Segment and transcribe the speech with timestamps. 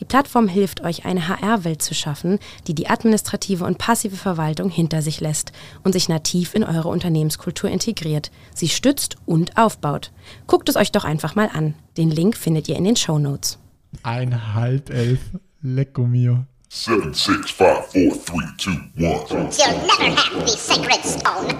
[0.00, 5.02] Die Plattform hilft euch, eine HR-Welt zu schaffen, die die administrative und passive Verwaltung hinter
[5.02, 5.52] sich lässt
[5.84, 10.10] und sich nativ in eure Unternehmenskultur integriert, sie stützt und aufbaut.
[10.48, 11.74] Guckt es euch doch einfach mal an.
[11.96, 13.58] Den Link findet ihr in den Show Notes.
[14.02, 15.20] Ein halb elf.
[15.62, 16.44] Lecco mio.
[16.68, 19.48] Seven, six, five, four, three, two, one.
[19.52, 21.56] You'll never have the sacred stone.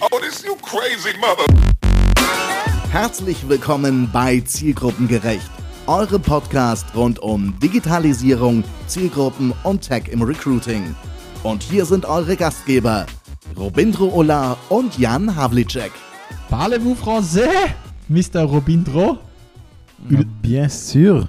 [0.00, 1.46] Oh, this you crazy mother.
[2.90, 5.50] Herzlich willkommen bei Zielgruppengerecht,
[5.86, 10.94] eure Podcast rund um Digitalisierung, Zielgruppen und Tech im Recruiting.
[11.42, 13.06] Und hier sind eure Gastgeber,
[13.56, 15.92] Robindro Ola und Jan Havlicek.
[16.48, 17.48] Parlez-vous français,
[18.08, 18.42] Mr.
[18.44, 19.18] Robindro?
[20.08, 21.28] Ja, bien sûr.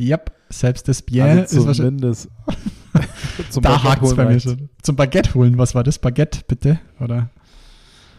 [0.00, 2.00] Yep, selbst das Bier Also ist wahrscheinlich.
[2.18, 2.28] zumindest.
[3.50, 4.68] Zum Da Baguette hakt es bei mir schon.
[4.82, 5.58] Zum Baguette holen.
[5.58, 5.98] Was war das?
[5.98, 6.80] Baguette, bitte?
[7.00, 7.28] Oder?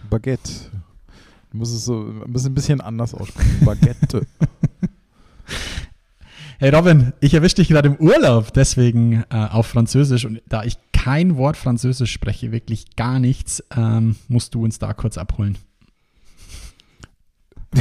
[0.10, 0.52] Baguette.
[1.52, 3.66] Du musst es so ein bisschen, ein bisschen anders aussprechen.
[3.66, 4.26] Baguette.
[6.60, 10.26] Hey Robin, ich erwische dich gerade im Urlaub, deswegen äh, auf Französisch.
[10.26, 14.94] Und da ich kein Wort Französisch spreche, wirklich gar nichts, ähm, musst du uns da
[14.94, 15.58] kurz abholen.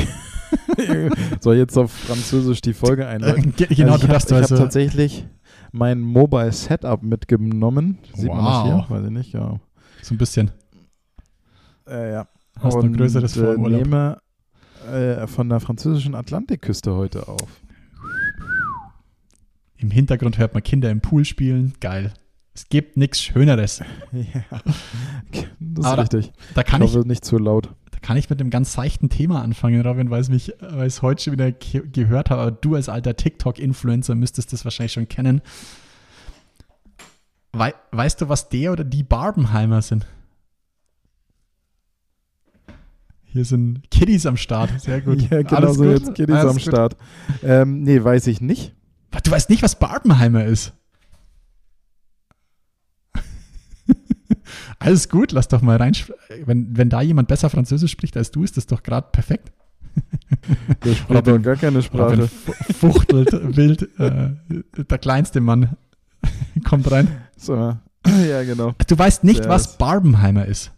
[1.41, 3.55] Soll jetzt auf Französisch die Folge einleiten?
[3.57, 4.55] Ge- genau, also du ich darfst habe also.
[4.57, 5.27] hab tatsächlich
[5.73, 7.99] mein Mobile Setup mitgenommen.
[8.15, 8.65] Sieht man das Wow.
[8.65, 8.97] hier?
[8.97, 9.59] Weiß ich nicht, ja.
[10.03, 10.51] so ein bisschen.
[11.89, 12.29] Äh, ja.
[12.61, 13.83] Hast du ein größeres äh, vor im Urlaub?
[13.83, 14.19] nehme
[14.93, 17.49] äh, von der französischen Atlantikküste heute auf.
[19.77, 21.75] Im Hintergrund hört man Kinder im Pool spielen.
[21.81, 22.13] Geil.
[22.55, 23.81] Es gibt nichts Schöneres.
[24.13, 24.45] ja.
[25.61, 26.33] Das ist Aber da- richtig.
[26.55, 27.69] Da kann ich ich, hoffe, nicht zu laut.
[27.93, 30.95] da kann ich mit einem ganz seichten Thema anfangen, Robin, weil es mich, weil ich
[30.95, 32.41] es heute schon wieder ge gehört habe.
[32.43, 35.41] Aber du als alter TikTok-Influencer müsstest das wahrscheinlich schon kennen.
[37.53, 40.07] Wei weißt du, was der oder die Barbenheimer sind?
[43.31, 44.81] Hier sind Kiddies am Start.
[44.81, 45.21] Sehr gut.
[45.31, 45.93] Ja, genau Alles so gut?
[45.99, 46.63] jetzt Kiddies Alles am gut.
[46.63, 46.97] Start.
[47.43, 48.75] Ähm, nee, weiß ich nicht.
[49.25, 50.73] Du weißt nicht, was Barbenheimer ist?
[54.79, 55.93] Alles gut, lass doch mal rein.
[56.45, 59.53] Wenn, wenn da jemand besser Französisch spricht als du, ist das doch gerade perfekt.
[60.85, 62.29] Der spricht Robin- doch gar keine Robin Sprache.
[62.29, 62.53] fu-
[62.93, 63.89] fuchtelt wild.
[63.99, 64.31] Äh,
[64.89, 65.77] der kleinste Mann
[66.65, 67.09] kommt rein.
[67.37, 67.57] So,
[68.07, 68.75] ja, genau.
[68.87, 70.71] Du weißt nicht, Der was ist- Barbenheimer ist.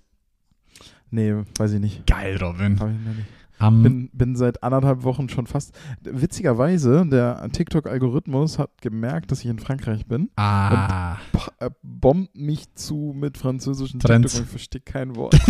[1.10, 2.06] Nee, weiß ich nicht.
[2.06, 2.78] Geil, Robin.
[2.80, 3.26] Hab ich noch nicht.
[3.58, 5.78] Am, Bin, bin seit anderthalb Wochen schon fast.
[6.02, 10.30] Witzigerweise, der TikTok-Algorithmus hat gemerkt, dass ich in Frankreich bin.
[10.36, 11.18] ah,
[11.58, 14.32] äh, bombt mich zu mit französischen Trends.
[14.32, 15.34] TikTok und ich verstehe kein Wort.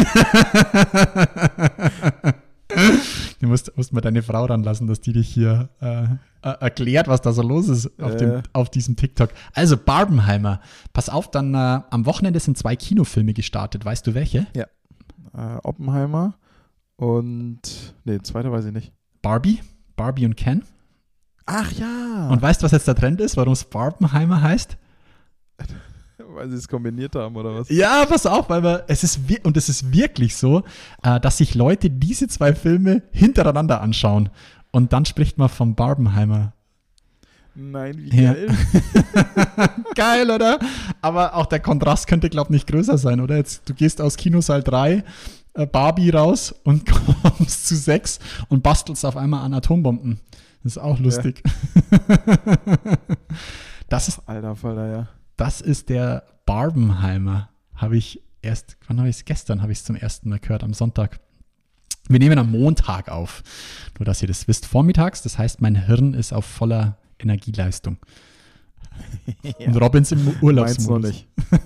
[3.40, 6.08] du musst, musst mal deine Frau ranlassen, dass die dich hier äh, äh,
[6.60, 8.42] erklärt, was da so los ist auf, dem, Äh.
[8.52, 9.30] auf diesem TikTok.
[9.54, 10.60] Also Barbenheimer,
[10.92, 13.84] pass auf, dann äh, am Wochenende sind zwei Kinofilme gestartet.
[13.84, 14.46] Weißt du welche?
[15.36, 16.34] Äh, Oppenheimer
[16.96, 17.94] und.
[18.04, 18.92] Nee, zweite weiß ich nicht.
[19.22, 19.60] Barbie,
[19.96, 20.64] Barbie und Ken.
[21.46, 22.28] Ach ja!
[22.30, 24.76] Und weißt du, was jetzt der Trend ist, warum es Barbenheimer heißt?
[26.34, 27.68] weil sie es kombiniert haben, oder was?
[27.68, 30.62] Ja, pass auf, weil wir, es ist und es ist wirklich so,
[31.02, 34.30] äh, dass sich Leute diese zwei Filme hintereinander anschauen
[34.70, 36.52] und dann spricht man vom Barbenheimer.
[37.54, 38.32] Nein, wie Ja.
[38.32, 38.48] geil.
[39.94, 40.58] Geil, oder?
[41.02, 43.36] Aber auch der Kontrast könnte, glaube ich, nicht größer sein, oder?
[43.36, 45.04] Jetzt, du gehst aus Kinosaal 3,
[45.54, 46.84] äh, Barbie raus und
[47.22, 50.20] kommst zu 6 und bastelst auf einmal an Atombomben.
[50.62, 51.42] Das ist auch lustig.
[53.88, 55.08] das ist Alter Falter, ja.
[55.36, 57.48] Das ist der Barbenheimer.
[57.74, 59.24] Habe ich erst, wann habe ich es?
[59.24, 61.18] Gestern habe ich es zum ersten Mal gehört, am Sonntag.
[62.08, 63.42] Wir nehmen am Montag auf.
[63.98, 65.22] Nur, dass ihr das wisst, vormittags.
[65.22, 67.98] Das heißt, mein Hirn ist auf voller Energieleistung.
[69.66, 71.26] Und Robins im Meins Urlaubsmodus.
[71.50, 71.58] noch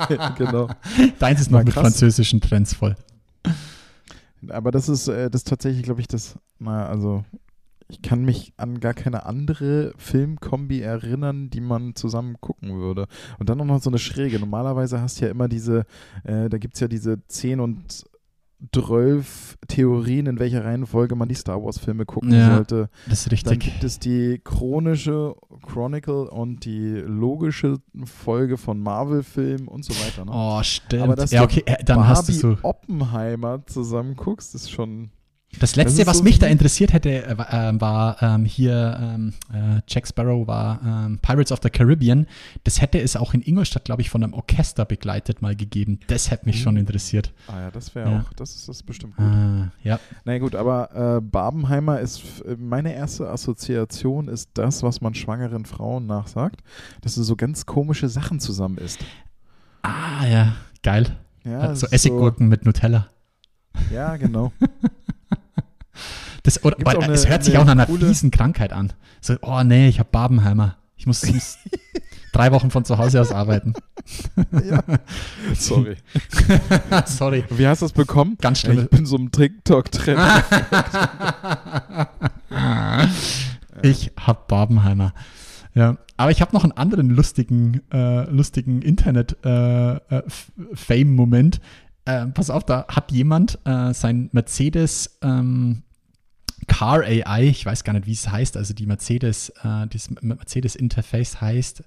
[0.00, 0.38] nicht.
[0.38, 0.68] genau.
[1.18, 1.82] Deins ist noch mit krass.
[1.82, 2.96] französischen Trends voll.
[4.48, 7.24] Aber das ist, äh, das ist tatsächlich, glaube ich, das, na, also
[7.88, 13.06] ich kann mich an gar keine andere Filmkombi erinnern, die man zusammen gucken würde.
[13.38, 14.40] Und dann auch noch so eine Schräge.
[14.40, 15.84] Normalerweise hast du ja immer diese,
[16.24, 18.04] äh, da gibt es ja diese 10 und
[18.74, 22.54] 12 Theorien, in welcher Reihenfolge man die Star Wars-Filme gucken Ja.
[22.56, 22.88] sollte.
[23.08, 23.58] Das ist Dann richtig.
[23.60, 25.34] gibt es die chronische
[25.66, 30.24] Chronicle und die logische Folge von Marvel-Filmen und so weiter.
[30.24, 30.30] Ne?
[30.34, 31.02] Oh, stimmt.
[31.02, 32.56] Aber dass ja, du okay, äh, dann hast du so.
[32.62, 35.10] Oppenheimer zusammen guckst, ist schon.
[35.60, 38.98] Das letzte, ist was so mich da interessiert hätte, äh, war, äh, war ähm, hier
[39.00, 42.26] ähm, äh, Jack Sparrow war ähm, Pirates of the Caribbean.
[42.64, 46.00] Das hätte es auch in Ingolstadt, glaube ich, von einem Orchester begleitet mal gegeben.
[46.08, 47.32] Das hätte mich schon interessiert.
[47.48, 48.20] Ah ja, das wäre Ja.
[48.20, 49.26] auch, das ist das bestimmt gut.
[49.26, 50.00] Ah, ja.
[50.24, 55.64] Na gut, aber äh, Barbenheimer ist, äh, meine erste Assoziation ist das, was man schwangeren
[55.66, 56.62] Frauen nachsagt,
[57.02, 59.00] dass du so ganz komische Sachen zusammen isst.
[59.82, 60.56] Ah, ja.
[60.82, 61.06] Geil.
[61.44, 63.08] Ja, so es ist Essiggurken mit Nutella.
[63.88, 64.52] So, ja, genau.
[66.42, 68.92] Das, oder, auch eine- es hört sich auch nach einer coole- fiesen Krankheit an.
[69.20, 70.76] So, oh nee, ich habe Barbenheimer.
[70.96, 71.58] Ich muss, muss
[72.32, 73.74] drei Wochen von zu Hause aus arbeiten.
[74.68, 74.82] ja.
[75.54, 75.96] Sorry.
[77.06, 77.44] Sorry.
[77.50, 78.36] Wie hast du das bekommen?
[78.40, 78.80] Ganz schlimm.
[78.80, 80.20] ich bin so im TikTok-Trend.
[83.82, 85.12] Ich hab Barbenheimer.
[85.74, 91.56] Ja, aber ich habe noch einen anderen lustigen, äh, lustigen Internet-Fame-Moment.
[91.56, 91.60] Äh,
[92.04, 95.82] pass auf, da hat jemand äh, sein Mercedes ähm,
[96.66, 100.76] Car AI, ich weiß gar nicht, wie es heißt, also die Mercedes, äh, das Mercedes
[100.76, 101.82] Interface heißt.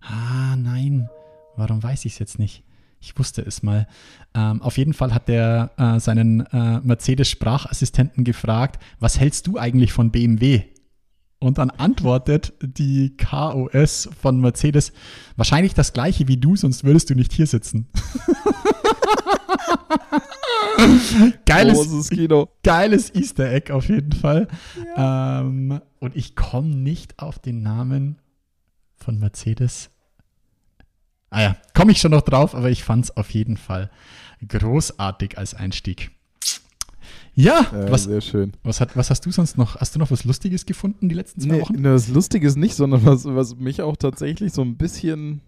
[0.00, 1.08] Ah, nein,
[1.56, 2.64] warum weiß ich es jetzt nicht?
[3.00, 3.86] Ich wusste es mal.
[4.34, 9.92] Ähm, auf jeden Fall hat der äh, seinen äh, Mercedes-Sprachassistenten gefragt, was hältst du eigentlich
[9.92, 10.62] von BMW?
[11.40, 14.92] Und dann antwortet die KOS von Mercedes
[15.36, 17.86] wahrscheinlich das gleiche wie du, sonst würdest du nicht hier sitzen.
[21.46, 22.48] geiles, Kino.
[22.62, 24.48] geiles Easter Egg auf jeden Fall.
[24.96, 28.18] Ähm, und ich komme nicht auf den Namen
[28.96, 29.90] von Mercedes.
[31.30, 33.90] Ah ja, komme ich schon noch drauf, aber ich fand es auf jeden Fall
[34.46, 36.10] großartig als Einstieg.
[37.34, 38.52] Ja, Ja, was, sehr schön.
[38.64, 39.76] was, hat, was hast du sonst noch?
[39.76, 41.82] Hast du noch was Lustiges gefunden die letzten zwei Nee, Wochen?
[41.82, 45.40] das Lustige ist nicht, sondern was, was mich auch tatsächlich so ein bisschen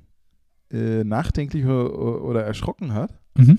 [0.70, 3.12] äh, nachdenklich oder, oder erschrocken hat.
[3.37, 3.58] Mhm.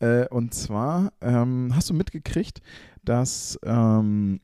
[0.00, 2.60] Äh, und zwar ähm, hast du mitgekriegt,
[3.04, 4.40] dass ähm,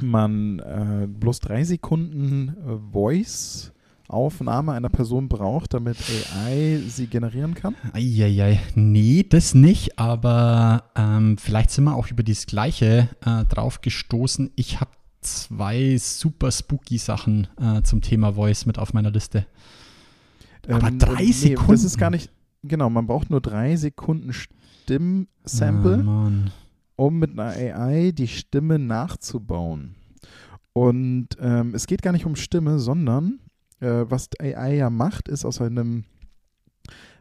[0.00, 5.96] man äh, bloß drei Sekunden äh, Voice-Aufnahme einer Person braucht, damit
[6.34, 7.74] AI sie generieren kann.
[7.92, 13.80] Eieiei, nee, das nicht, aber ähm, vielleicht sind wir auch über das Gleiche äh, drauf
[13.80, 14.52] gestoßen.
[14.56, 14.90] Ich habe
[15.22, 19.46] zwei super spooky Sachen äh, zum Thema Voice mit auf meiner Liste.
[20.68, 21.72] Aber Ähm, drei und Nee, Sekunden?
[21.72, 22.30] das ist gar nicht,
[22.62, 24.32] genau, man braucht nur drei Sekunden
[24.86, 25.96] Stimmsample.
[25.98, 26.50] Mann.
[26.96, 29.96] um mit einer AI die Stimme nachzubauen.
[30.72, 33.40] Und ähm, es geht gar nicht um Stimme, sondern
[33.80, 36.04] äh, was AI ja macht, ist aus einem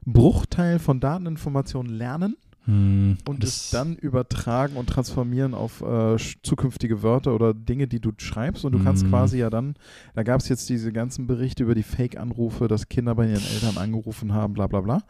[0.05, 2.35] Bruchteil von Dateninformationen lernen
[2.65, 8.11] Hm, und es dann übertragen und transformieren auf äh, zukünftige Wörter oder Dinge, die du
[8.17, 8.65] schreibst.
[8.65, 9.09] Und du kannst Mhm.
[9.09, 9.75] quasi ja dann,
[10.15, 13.77] da gab es jetzt diese ganzen Berichte über die Fake-Anrufe, dass Kinder bei ihren Eltern
[13.77, 15.03] angerufen haben, bla bla bla.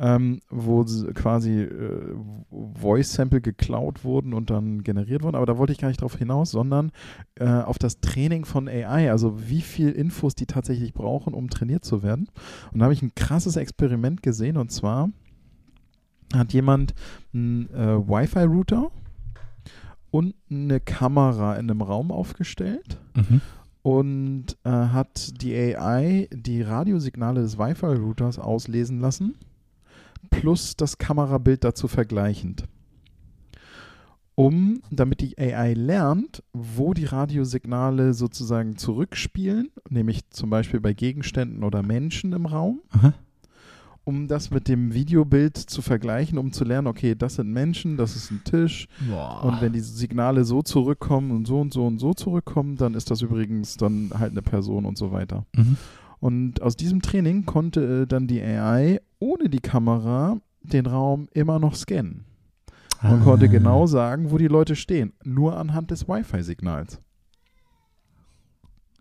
[0.00, 0.84] Ähm, wo
[1.14, 2.14] quasi äh,
[2.80, 5.34] Voice-Sample geklaut wurden und dann generiert wurden.
[5.34, 6.92] Aber da wollte ich gar nicht drauf hinaus, sondern
[7.34, 11.84] äh, auf das Training von AI, also wie viel Infos die tatsächlich brauchen, um trainiert
[11.84, 12.28] zu werden.
[12.72, 15.10] Und da habe ich ein krasses Experiment gesehen und zwar
[16.32, 16.94] hat jemand
[17.34, 18.92] einen äh, Wi-Fi-Router
[20.10, 23.40] und eine Kamera in einem Raum aufgestellt Mhm.
[23.82, 29.34] und äh, hat die AI die Radiosignale des Wi-Fi-Routers auslesen lassen,
[30.30, 32.64] plus das Kamerabild dazu vergleichend.
[34.34, 41.64] Um, damit die AI lernt, wo die Radiosignale sozusagen zurückspielen, nämlich zum Beispiel bei Gegenständen
[41.64, 43.14] oder Menschen im Raum, Aha.
[44.04, 48.14] um das mit dem Videobild zu vergleichen, um zu lernen, okay, das sind Menschen, das
[48.14, 49.42] ist ein Tisch, Boah.
[49.42, 53.10] und wenn die Signale so zurückkommen und so und so und so zurückkommen, dann ist
[53.10, 55.46] das übrigens dann halt eine Person und so weiter.
[55.56, 55.76] Mhm.
[56.20, 61.58] Und aus diesem Training konnte äh, dann die AI ohne die Kamera den Raum immer
[61.58, 62.24] noch scannen
[63.02, 63.24] und Ah.
[63.24, 65.12] konnte genau sagen, wo die Leute stehen.
[65.24, 67.00] Nur anhand des Wi-Fi-Signals.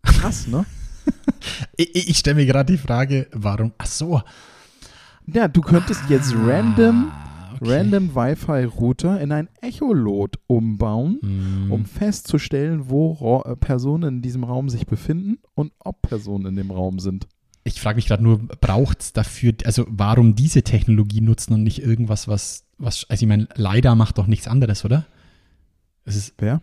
[0.03, 0.65] Krass, ne?
[1.77, 3.71] Ich, ich- stelle mir gerade die Frage, warum?
[3.77, 4.21] Ach so.
[5.25, 7.26] Ja, du könntest jetzt random, Ah,
[7.62, 7.72] okay.
[7.72, 11.20] random Wi-Fi-Router in ein Echolot umbauen.
[11.22, 11.72] Hm.
[11.72, 16.56] um festzustellen, wo Ra äh, Personen in diesem Raum sich befinden und ob Personen in
[16.56, 17.28] dem Raum sind.
[17.64, 21.82] Ich frage mich gerade nur, braucht es dafür, also warum diese Technologie nutzen und nicht
[21.82, 25.06] irgendwas, was, was also ich meine, LiDAR macht doch nichts anderes, oder?
[26.06, 26.62] Es ist, Wer?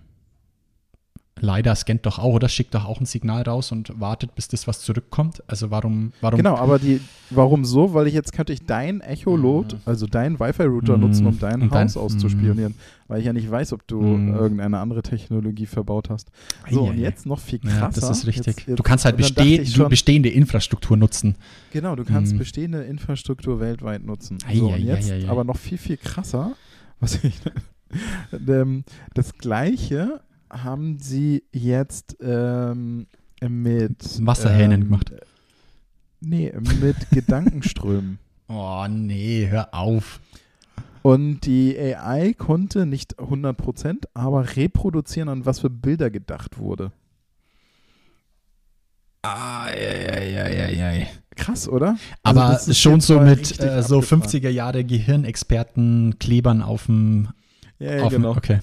[1.45, 2.49] LiDAR scannt doch auch, oder?
[2.49, 5.43] Schickt doch auch ein Signal raus und wartet, bis das was zurückkommt.
[5.47, 6.39] Also warum, warum?
[6.39, 7.95] Genau, aber die, warum so?
[7.95, 11.03] Weil ich jetzt könnte ich dein Echolot, also deinen Wi-Fi-Router Mhm.
[11.05, 12.75] nutzen, um dein Und dein- Haus auszuspionieren,
[13.09, 14.35] weil ich ja nicht weiß, ob du Mhm.
[14.35, 16.29] irgendeine andere Technologie verbaut hast.
[16.71, 17.03] So, und Eieiei.
[17.03, 17.79] jetzt noch viel krasser.
[17.81, 18.47] Ja, das ist richtig.
[18.57, 21.37] Jetzt, jetzt, du kannst halt und besteh schon, bestehende Infrastruktur nutzen.
[21.73, 22.39] Genau, du kannst Mhm.
[22.39, 24.39] bestehende Infrastruktur weltweit nutzen.
[24.53, 26.53] So, und jetzt aber noch viel, viel krasser,
[27.01, 27.35] was ich
[28.49, 28.85] ähm,
[29.15, 30.21] das gleiche
[30.51, 33.07] haben sie jetzt ähm,
[33.41, 35.13] mit Wasserhähnen ähm, gemacht.
[36.21, 38.19] Nee, mit Gedankenströmen.
[38.49, 40.21] Oh nee, hör auf.
[41.03, 46.93] Und die AI konnte nicht 100%, aber reproduzieren, an was für Bilder gedacht wurde.
[49.21, 51.07] Ah, ja, ja, ja, ja, ja.
[51.37, 51.97] Krass, oder?
[52.23, 54.23] Also Aber das ist schon so mit äh, so abgefahren.
[54.23, 57.29] 50er Jahre Gehirnexperten Klebern auf dem
[57.78, 58.31] Ja, ja genau.
[58.37, 58.61] Okay.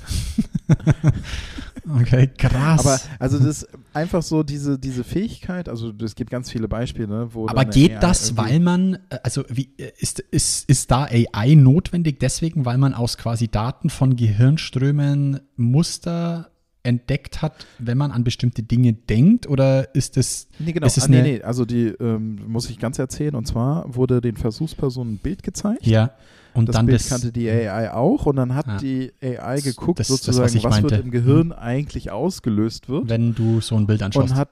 [2.01, 2.79] okay, krass.
[2.79, 7.29] Aber also das einfach so diese, diese Fähigkeit, also es gibt ganz viele Beispiele, ne,
[7.33, 11.03] wo Aber geht AI das, weil man, äh, also wie, äh, ist, ist, ist da
[11.03, 16.51] AI notwendig deswegen, weil man aus quasi Daten von Gehirnströmen Muster
[16.83, 19.47] entdeckt hat, wenn man an bestimmte Dinge denkt?
[19.47, 20.87] Oder ist es, Nee, genau.
[20.87, 23.35] ist es ah, nee, nee, also die ähm, muss ich ganz erzählen.
[23.35, 25.85] Und zwar wurde den Versuchspersonen ein Bild gezeigt.
[25.85, 26.11] ja,
[26.53, 28.77] und das dann Bild das, kannte die AI auch und dann hat Ah.
[28.77, 31.05] die AI Das- geguckt, das ist das, sozusagen, was was, wird meinte.
[31.05, 34.31] im Gehirn eigentlich ausgelöst wird wenn du so ein Bild anschaust.
[34.31, 34.49] und hat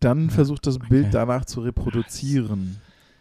[0.00, 1.12] dann versucht, das Bild Okay.
[1.12, 2.76] danach zu reproduzieren.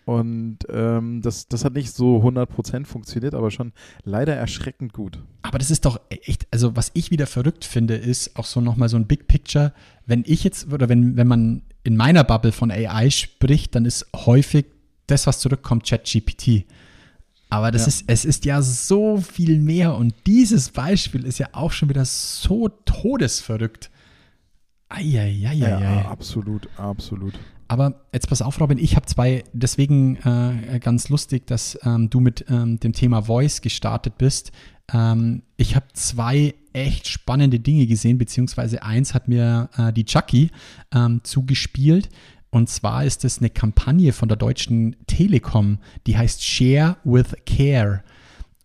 [0.07, 3.73] Und ähm, das, das hat nicht so 100% funktioniert, aber schon
[4.05, 5.21] leider erschreckend gut.
[5.41, 8.87] Aber das ist doch echt, also was ich wieder verrückt finde, ist auch so nochmal
[8.87, 9.73] so ein Big Picture.
[10.05, 14.05] Wenn ich jetzt, oder wenn, wenn man in meiner Bubble von AI spricht, dann ist
[14.15, 14.67] häufig
[15.07, 16.63] das, was zurückkommt, ChatGPT.
[17.49, 17.87] Aber das Ja.
[17.87, 22.05] ist, es ist ja so viel mehr und dieses Beispiel ist ja auch schon wieder
[22.05, 23.89] so todesverrückt.
[24.87, 26.05] Eieieiei.
[26.05, 27.33] absolut, absolut.
[27.67, 32.19] Aber jetzt pass auf, Robin, ich habe zwei, deswegen äh, ganz lustig, dass ähm, du
[32.19, 34.51] mit ähm, dem Thema Voice gestartet bist.
[34.93, 40.51] Ähm, ich habe zwei echt spannende Dinge gesehen, beziehungsweise eins hat mir äh, die Chucky
[40.93, 42.09] ähm, zugespielt.
[42.49, 48.03] Und zwar ist es eine Kampagne von der Deutschen Telekom, die heißt Share with Care.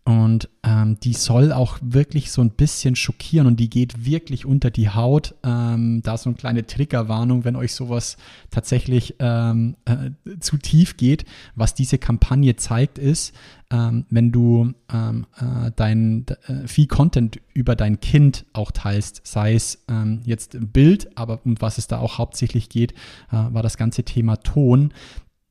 [0.05, 4.73] Und ähm, die soll auch wirklich so ein bisschen schockieren und die geht wirklich unter
[4.73, 5.37] die Haut.
[5.45, 8.17] Ähm, da so eine kleine Triggerwarnung, wenn euch sowas
[8.51, 11.25] tatsächlich ähm, äh, zu tief geht.
[11.55, 13.33] Was diese Kampagne zeigt, ist,
[13.71, 19.55] ähm, wenn du ähm, äh, dein äh, viel Content über dein Kind auch teilst, sei
[19.55, 22.93] es ähm, jetzt Bild, aber um was es da auch hauptsächlich geht,
[23.31, 24.93] äh, war das ganze Thema Ton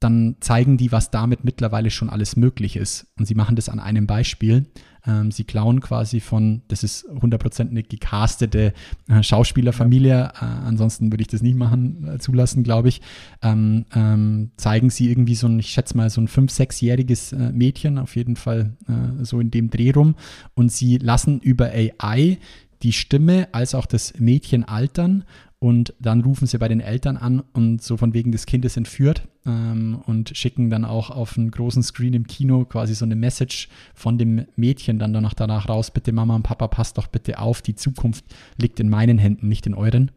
[0.01, 3.07] dann zeigen die, was damit mittlerweile schon alles möglich ist.
[3.19, 4.65] Und sie machen das an einem Beispiel.
[5.05, 8.73] Ähm, sie klauen quasi von, das ist 100% eine gecastete
[9.07, 13.01] äh, Schauspielerfamilie, äh, ansonsten würde ich das nicht machen, äh, zulassen, glaube ich.
[13.43, 17.51] Ähm, ähm, zeigen sie irgendwie so ein, ich schätze mal, so ein 5-, 6-jähriges äh,
[17.51, 20.15] Mädchen, auf jeden Fall äh, so in dem Dreh rum.
[20.55, 22.39] Und sie lassen über AI
[22.81, 25.25] die Stimme als auch das Mädchen altern
[25.61, 29.27] und dann rufen sie bei den Eltern an und so von wegen des Kindes entführt
[29.45, 33.69] ähm, und schicken dann auch auf einen großen Screen im Kino quasi so eine Message
[33.93, 37.61] von dem Mädchen dann danach danach raus, bitte Mama und Papa, passt doch bitte auf,
[37.61, 38.25] die Zukunft
[38.57, 40.09] liegt in meinen Händen, nicht in euren.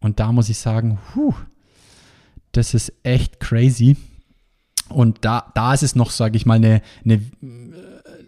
[0.00, 1.32] Und da muss ich sagen, puh,
[2.50, 3.96] das ist echt crazy.
[4.88, 7.20] Und da, da ist es noch, sage ich mal, eine, eine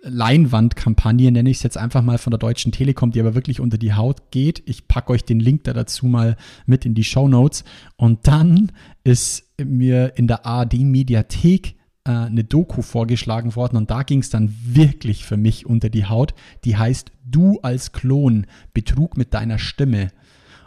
[0.03, 3.79] Leinwandkampagne, nenne ich es jetzt einfach mal von der Deutschen Telekom, die aber wirklich unter
[3.79, 4.63] die Haut geht.
[4.67, 7.65] Ich packe euch den Link da dazu mal mit in die Show Notes.
[7.97, 8.73] Und dann
[9.05, 14.55] ist mir in der ARD-Mediathek äh, eine Doku vorgeschlagen worden und da ging es dann
[14.65, 16.35] wirklich für mich unter die Haut.
[16.65, 20.11] Die heißt Du als Klon, Betrug mit deiner Stimme.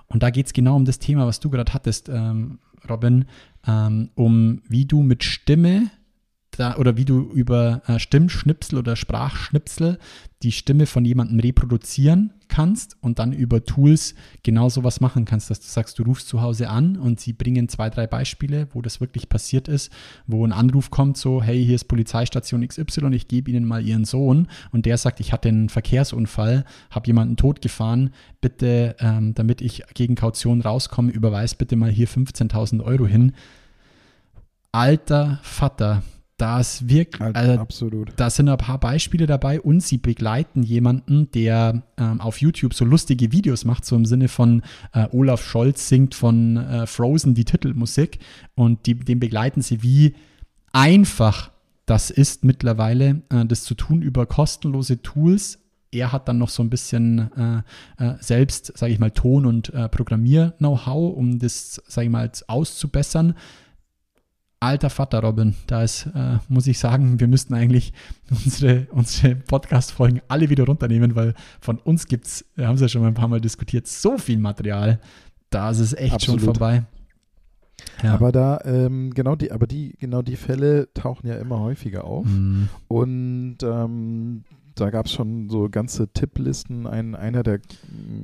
[0.07, 3.25] Und da geht es genau um das Thema, was du gerade hattest, ähm, Robin,
[3.65, 5.89] ähm, um wie du mit Stimme
[6.57, 9.97] da, oder wie du über äh, Stimmschnipsel oder Sprachschnipsel
[10.43, 15.61] die Stimme von jemandem reproduzieren kannst und dann über Tools genau sowas machen kannst, dass
[15.61, 18.99] du sagst, du rufst zu Hause an und sie bringen zwei, drei Beispiele, wo das
[18.99, 19.91] wirklich passiert ist,
[20.27, 24.05] wo ein Anruf kommt, so, hey, hier ist Polizeistation XY, ich gebe Ihnen mal Ihren
[24.05, 29.83] Sohn und der sagt, ich hatte einen Verkehrsunfall, habe jemanden totgefahren, bitte, ähm, damit ich
[29.93, 33.31] gegen Kaution rauskomme, überweis bitte mal hier 15.000 Euro hin.
[34.71, 36.03] Alter Vater,
[36.37, 38.13] da ist wirklich, Halt, also, absolut.
[38.15, 42.85] da sind ein paar Beispiele dabei und sie begleiten jemanden, der ähm, auf YouTube so
[42.85, 44.63] lustige Videos macht, so im Sinne von
[44.93, 48.19] äh, Olaf Scholz singt von äh, Frozen die Titelmusik
[48.55, 50.15] und die, den begleiten sie, wie
[50.71, 51.51] einfach
[51.85, 55.59] das ist mittlerweile, äh, das zu tun über kostenlose Tools.
[55.91, 57.63] Er hat dann noch so ein bisschen
[57.99, 62.31] äh, äh, selbst, sage ich mal, Ton- und äh, Programmier-Know-how, um das, sage ich mal,
[62.47, 63.35] auszubessern.
[64.63, 67.91] Alter Vater, Robin, da ist, äh, muss ich sagen, wir müssten eigentlich
[68.29, 72.87] unsere, unsere Podcast-Folgen alle wieder runternehmen, weil von uns gibt es, wir haben es ja
[72.87, 75.01] schon mal ein paar Mal diskutiert, so viel Material.
[75.49, 76.57] Da ist es echt schon Absolut.
[76.57, 76.83] vorbei.
[78.03, 78.13] Ja.
[78.13, 82.25] Aber da, ähm, genau die, aber die, genau die Fälle tauchen ja immer häufiger auf.
[82.25, 86.87] Mm, Und ähm, da gab es schon so ganze Tipplisten.
[86.87, 87.59] Ein, einer der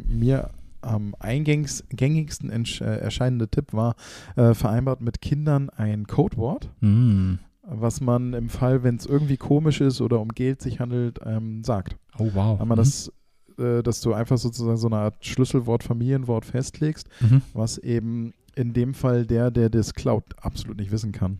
[0.07, 3.95] mir am eingängs, gängigsten äh, erscheinende Tipp war,
[4.35, 7.35] äh, vereinbart mit Kindern ein Codewort, Mm.
[7.63, 11.63] was man im Fall, wenn es irgendwie komisch ist oder um Geld sich handelt, ähm,
[11.63, 11.95] sagt.
[12.17, 12.59] Oh, wow.
[12.59, 13.11] Weil man das,
[13.57, 17.41] äh, dass du einfach sozusagen so eine Art Schlüsselwort, Familienwort festlegst, Mhm.
[17.53, 21.39] was eben in dem Fall der, der das klaut, absolut nicht wissen kann.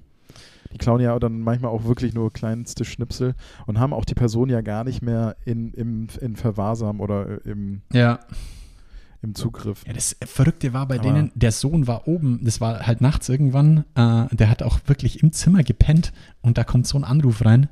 [0.71, 3.33] Die klauen ja dann manchmal auch wirklich nur kleinste Schnipsel
[3.65, 7.49] und haben auch die Person ja gar nicht mehr in, im, in Verwahrsam oder äh,
[7.49, 8.19] im, Ja.
[9.21, 9.83] Im Zugriff.
[9.85, 13.27] Ja, das Verrückte war bei Aber- denen, der Sohn war oben, das war halt nachts
[13.29, 17.43] irgendwann, äh, der hat auch wirklich im Zimmer gepennt und da kommt so ein Anruf
[17.43, 17.67] rein.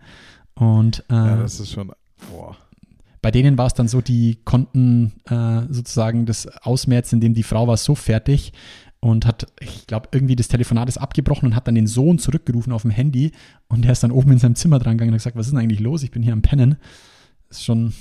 [0.56, 1.92] Und äh, Ja, das ist schon,
[2.32, 2.58] boah.
[3.22, 7.68] bei denen war es dann so, die konnten äh, sozusagen das ausmerzen, indem die Frau
[7.68, 8.51] war so fertig
[9.00, 12.74] und hat, ich glaube, irgendwie das Telefonat ist abgebrochen und hat dann den Sohn zurückgerufen
[12.74, 13.32] auf dem Handy
[13.70, 15.51] und der ist dann oben in seinem Zimmer dran gegangen und hat gesagt, was ist
[15.54, 16.01] denn eigentlich los?
[16.04, 16.77] Ich bin hier am Pennen.
[17.48, 17.94] Das ist schon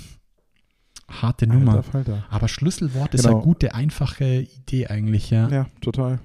[1.09, 1.73] harte Nummer.
[1.73, 2.25] Alter Falter.
[2.31, 3.37] Aber Schlüsselwort ist Genau.
[3.37, 5.49] eine gute, einfache Idee eigentlich, ja.
[5.49, 6.19] Ja, total.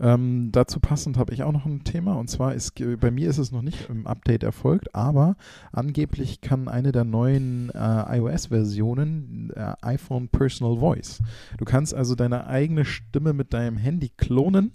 [0.00, 3.38] Ähm, dazu passend habe ich auch noch ein Thema und zwar ist bei mir ist
[3.38, 5.36] es noch nicht im Update erfolgt, aber
[5.70, 11.20] angeblich kann eine der neuen äh, iOS-Versionen äh, iPhone Personal Voice.
[11.58, 14.72] Du kannst also deine eigene Stimme mit deinem Handy klonen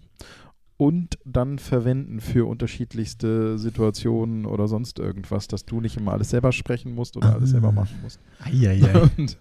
[0.80, 6.54] und dann verwenden für unterschiedlichste Situationen oder sonst irgendwas, dass du nicht immer alles selber
[6.54, 7.52] sprechen musst oder alles Ah.
[7.52, 8.22] selber machen musst.
[8.40, 8.80] Eieiei.
[9.18, 9.38] Und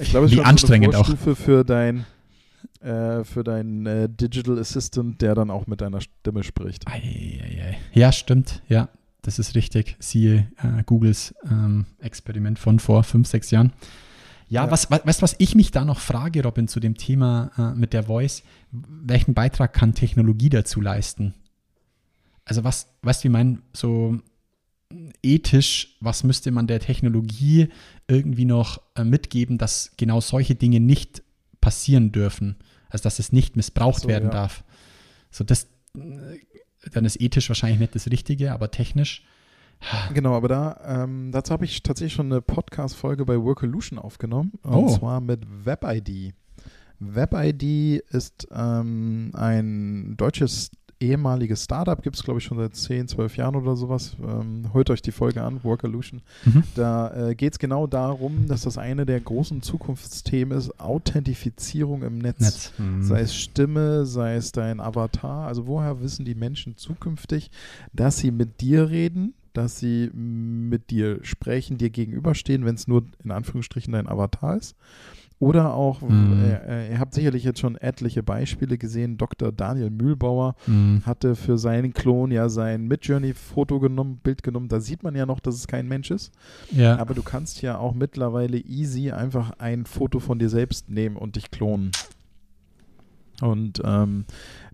[0.00, 1.06] ich glaube, es ist schon anstrengend so eine auch.
[1.06, 2.06] Vorstufe für dein
[2.80, 6.88] äh, für deinen äh, Digital Assistant, der dann auch mit deiner Stimme spricht.
[6.88, 7.76] Eieiei.
[7.92, 8.62] Ja, stimmt.
[8.66, 8.88] Ja,
[9.20, 9.96] das ist richtig.
[9.98, 13.72] Siehe äh, Googles ähm, Experiment von vor fünf, sechs Jahren.
[14.54, 14.70] Ja, Ja.
[14.70, 17.78] Was, was, weißt du, was ich mich da noch frage, Robin, zu dem Thema äh,
[17.78, 18.44] mit der Voice?
[18.70, 21.34] Welchen Beitrag kann Technologie dazu leisten?
[22.44, 24.20] Also, was, weißt du, wie mein, so
[25.22, 27.68] ethisch, was müsste man der Technologie
[28.06, 31.24] irgendwie noch äh, mitgeben, dass genau solche Dinge nicht
[31.60, 32.56] passieren dürfen?
[32.90, 34.30] Also, dass es nicht missbraucht so, werden ja.
[34.30, 34.62] darf.
[35.32, 35.64] So, das,
[35.96, 36.38] äh,
[36.92, 39.24] dann ist ethisch wahrscheinlich nicht das Richtige, aber technisch.
[40.14, 44.52] Genau, aber da, ähm, dazu habe ich tatsächlich schon eine Podcast-Folge bei Workolution aufgenommen.
[44.62, 44.88] Und Oh.
[44.96, 46.34] zwar mit WebID.
[47.00, 53.36] WebID ist ähm, ein deutsches ehemaliges Startup, gibt es glaube ich schon seit 10, 12
[53.36, 54.16] Jahren oder sowas.
[54.22, 56.22] Ähm, hört euch die Folge an, Workolution.
[56.46, 56.62] Mhm.
[56.76, 62.18] Da äh, geht es genau darum, dass das eine der großen Zukunftsthemen ist, Authentifizierung im
[62.18, 62.40] Netz.
[62.40, 62.72] Netz.
[62.78, 63.02] Mhm.
[63.02, 65.46] Sei es Stimme, sei es dein Avatar.
[65.46, 67.50] Also woher wissen die Menschen zukünftig,
[67.92, 73.04] dass sie mit dir reden, dass sie mit dir sprechen, dir gegenüberstehen, wenn es nur
[73.24, 74.76] in Anführungsstrichen dein Avatar ist?
[75.40, 76.32] Oder auch, Mhm.
[76.40, 79.50] äh, äh, ihr habt sicherlich jetzt schon etliche Beispiele gesehen, Dr.
[79.52, 81.02] Daniel Mühlbauer Mhm.
[81.04, 84.68] hatte für seinen Klon ja sein Midjourney-Foto genommen, Bild genommen.
[84.68, 86.32] Da sieht man ja noch, dass es kein Mensch ist.
[86.70, 86.98] Ja.
[86.98, 91.34] Aber du kannst ja auch mittlerweile easy einfach ein Foto von dir selbst nehmen und
[91.36, 91.90] dich klonen.
[93.40, 94.24] Und ähm,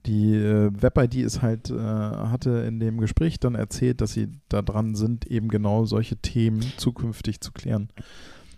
[0.07, 4.63] die äh, WebID ist halt, äh, hatte in dem Gespräch dann erzählt, dass sie da
[4.63, 7.89] dran sind, eben genau solche Themen zukünftig zu klären.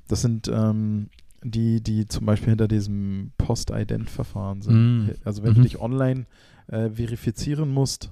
[0.09, 1.09] Das sind ähm,
[1.45, 5.07] die, die zum Beispiel hinter diesem Post-Ident-Verfahren sind.
[5.07, 5.11] Mm.
[5.25, 5.65] Also wenn du Mhm.
[5.65, 6.27] dich online
[6.69, 8.11] äh, verifizieren musst,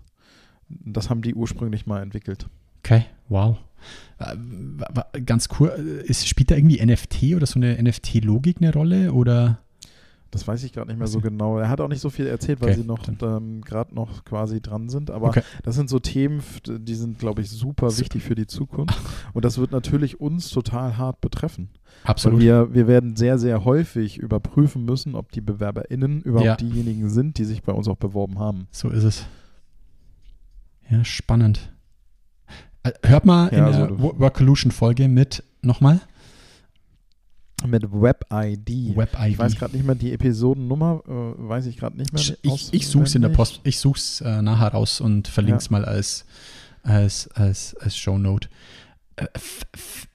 [0.68, 2.48] das haben die ursprünglich mal entwickelt.
[2.84, 3.56] Okay, wow.
[4.18, 5.72] Äh, Ganz cool.
[6.04, 9.12] äh, Ist, spielt da irgendwie NFT oder so eine NFT-Logik eine Rolle?
[9.12, 9.60] Oder?
[10.32, 11.58] Das weiß ich gerade nicht mehr so genau.
[11.58, 14.60] Er hat auch nicht so viel erzählt, weil Okay, sie noch ähm, gerade noch quasi
[14.60, 15.10] dran sind.
[15.10, 15.42] Aber Okay.
[15.64, 18.96] das sind so Themen, die sind, glaube ich, super wichtig für die Zukunft.
[19.34, 21.70] Und das wird natürlich uns total hart betreffen.
[22.04, 22.40] Weil Absolut.
[22.40, 26.56] wir, wir werden sehr, sehr häufig überprüfen müssen, ob die BewerberInnen überhaupt Ja.
[26.56, 28.68] diejenigen sind, die sich bei uns auch beworben haben.
[28.70, 29.26] So ist es.
[30.88, 31.72] Ja, spannend.
[32.82, 36.00] Äh, Hört mal in Ja, der also- Wo- Workolution-Folge mit nochmal.
[37.66, 38.96] Mit WebID.
[38.96, 39.28] WebID.
[39.28, 41.10] Ich weiß gerade nicht mehr die Episodennummer, äh,
[41.48, 42.22] weiß ich gerade nicht mehr.
[42.42, 43.28] Ich, ich suche es in der.
[43.28, 43.60] Post.
[43.64, 45.72] Ich suche es äh, nachher raus und verlinke es Ja.
[45.72, 46.24] mal als,
[46.82, 48.48] als, als, als Shownote.
[49.16, 49.26] Äh,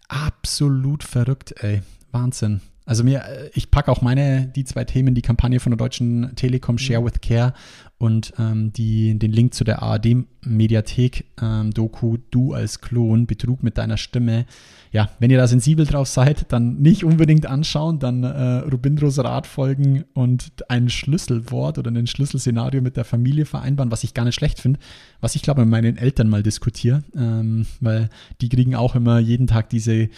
[0.07, 1.81] absolut verrückt, ey.
[2.11, 2.61] Wahnsinn.
[2.85, 6.35] Also mir, äh, ich packe auch meine, die zwei Themen, die Kampagne von der Deutschen
[6.35, 7.05] Telekom Share Mhm.
[7.05, 7.53] with Care
[7.97, 13.77] und ähm, die, den Link zu der ARD-Mediathek ähm, Doku Du als Klon, Betrug mit
[13.77, 14.45] deiner Stimme.
[14.91, 19.47] Ja, wenn ihr da sensibel drauf seid, dann nicht unbedingt anschauen, dann äh, Rubindros Rat
[19.47, 24.35] folgen und ein Schlüsselwort oder ein Schlüsselszenario mit der Familie vereinbaren, was ich gar nicht
[24.35, 24.79] schlecht finde,
[25.21, 28.09] was ich glaube mit meinen Eltern mal diskutiere, ähm, weil
[28.41, 30.09] die kriegen auch immer jeden Tag diese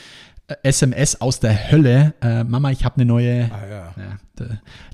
[0.63, 2.13] SMS aus der Hölle.
[2.21, 3.51] Äh, Mama, ich habe eine neue.
[3.51, 3.93] Ah ja.
[3.97, 4.45] Ja,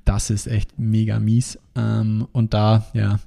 [0.06, 1.60] das ist echt mega mies.
[1.76, 3.20] Ähm, und da, ja,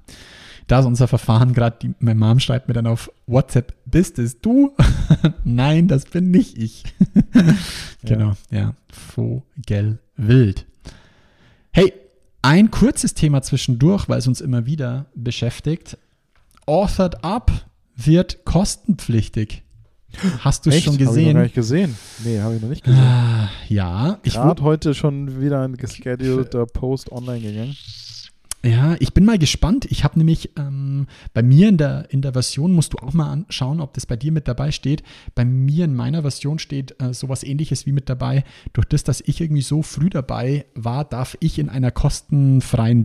[0.67, 4.73] da ist unser Verfahren gerade, meine Mom schreibt mir dann auf WhatsApp, bist es du?
[5.45, 6.85] Nein, das bin nicht ich.
[8.03, 10.67] genau, ja, Vogelwild.
[11.71, 11.93] Hey,
[12.43, 15.99] ein kurzes Thema zwischendurch, weil es uns immer wieder beschäftigt.
[16.67, 17.53] Authored Up
[17.95, 19.62] wird kostenpflichtig.
[20.40, 21.35] Hast du es schon Hab ich noch gesehen?
[21.35, 21.96] gar nicht gesehen.
[22.24, 23.00] Nee, habe ich noch nicht gesehen.
[23.00, 27.76] Ah, ja, ich Gerade heute schon wieder ein geschedulter Post online gegangen.
[28.64, 29.85] Ja, ich bin mal gespannt.
[29.90, 33.31] Ich habe nämlich ähm, bei mir in der, in der Version, musst du auch mal
[33.31, 35.05] anschauen, ob das bei dir mit dabei steht.
[35.37, 38.42] Bei mir in meiner Version steht äh, sowas ähnliches wie mit dabei.
[38.72, 43.05] Durch das, dass ich irgendwie so früh dabei war, darf ich in einer kostenfreien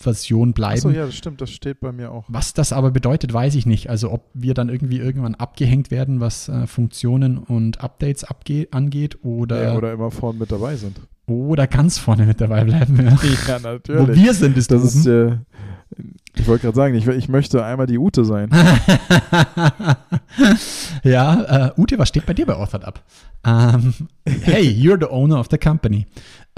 [0.00, 0.78] Beta-Version bleiben.
[0.78, 2.24] Achso, ja, das stimmt, das steht bei mir auch.
[2.28, 3.90] Was das aber bedeutet, weiß ich nicht.
[3.90, 9.18] Also ob wir dann irgendwie irgendwann abgehängt werden, was äh, Funktionen und Updates abge angeht
[9.22, 11.00] oder, Ja, oder immer vorne mit dabei sind.
[11.26, 12.96] oder ganz vorne mit dabei bleiben.
[12.96, 13.10] Ja.
[13.48, 14.16] Ja, Wo natürlich.
[14.22, 14.88] wir sind, ist das oben.
[14.88, 15.36] ist, äh,
[16.36, 18.50] ich wollte gerade sagen, ich, ich möchte einmal die Ute sein.
[21.02, 23.02] ja, äh, Ute, was steht bei dir bei Authored Up?
[23.44, 23.94] Ähm,
[24.42, 26.06] hey, you're the owner of the company.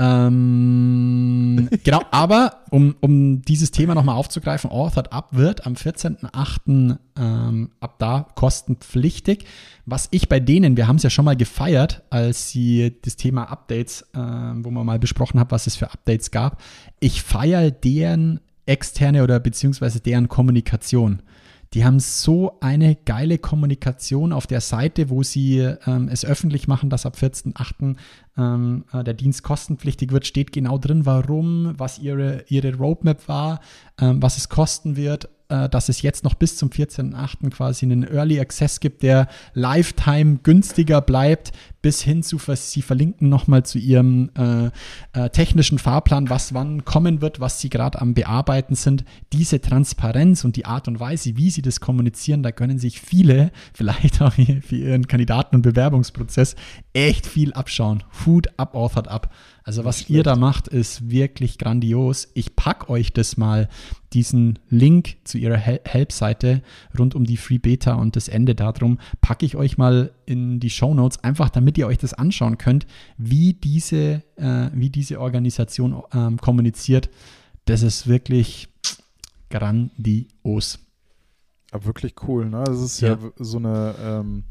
[0.02, 6.98] Ähm, genau, aber um, um dieses Thema nochmal aufzugreifen, Authored Up wird am 14.08.
[7.16, 9.44] Ähm, ab da kostenpflichtig.
[9.86, 13.44] Was ich bei denen, wir haben es ja schon mal gefeiert, als sie das Thema
[13.44, 16.60] Updates, ähm, wo man mal besprochen hat, was es für Updates gab.
[16.98, 21.22] Ich feiere deren externe oder beziehungsweise deren Kommunikation.
[21.74, 26.90] Die haben so eine geile Kommunikation auf der Seite, wo sie ähm, es öffentlich machen,
[26.90, 27.96] dass ab 14.8.
[28.37, 33.61] Ähm, äh, der Dienst kostenpflichtig wird, steht genau drin, warum, was ihre, ihre Roadmap war,
[33.98, 37.50] ähm, was es kosten wird, äh, dass es jetzt noch bis zum 14.8.
[37.50, 41.52] quasi einen Early Access gibt, der Lifetime günstiger bleibt,
[41.83, 44.71] bis hin zu, sie verlinken nochmal zu ihrem äh,
[45.12, 49.05] äh, technischen Fahrplan, was wann kommen wird, was sie gerade am Bearbeiten sind.
[49.33, 53.51] Diese Transparenz und die Art und Weise, wie sie das kommunizieren, da können sich viele,
[53.75, 56.55] vielleicht auch für ihren Kandidaten- und Bewerbungsprozess,
[56.92, 58.05] echt viel abschauen.
[58.11, 59.33] Food up, authored up.
[59.64, 62.29] Also was ihr da macht, ist wirklich grandios.
[62.35, 63.68] Ich pack euch das mal,
[64.12, 66.62] diesen Link zu ihrer Hel Help-Seite
[66.99, 70.71] rund um die Free Beta und das Ende darum, packe ich euch mal in die
[70.71, 72.87] Show Notes, einfach damit ihr euch das anschauen könnt,
[73.18, 77.11] wie diese, äh, wie diese Organisation ähm, kommuniziert.
[77.64, 78.68] Das ist wirklich
[79.50, 80.78] grandios.
[81.70, 82.64] Aber wirklich cool, ne?
[82.64, 83.18] Das ist ja, Ja.
[83.38, 84.44] so eine ähm,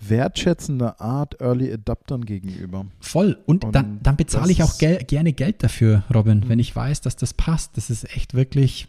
[0.00, 2.86] wertschätzende Art Early Adaptern gegenüber.
[3.00, 3.38] Voll.
[3.46, 6.48] Und, Und dann, dann bezahle ich auch gel gerne Geld dafür, Robin, Mhm.
[6.48, 7.76] wenn ich weiß, dass das passt.
[7.76, 8.88] Das ist echt wirklich.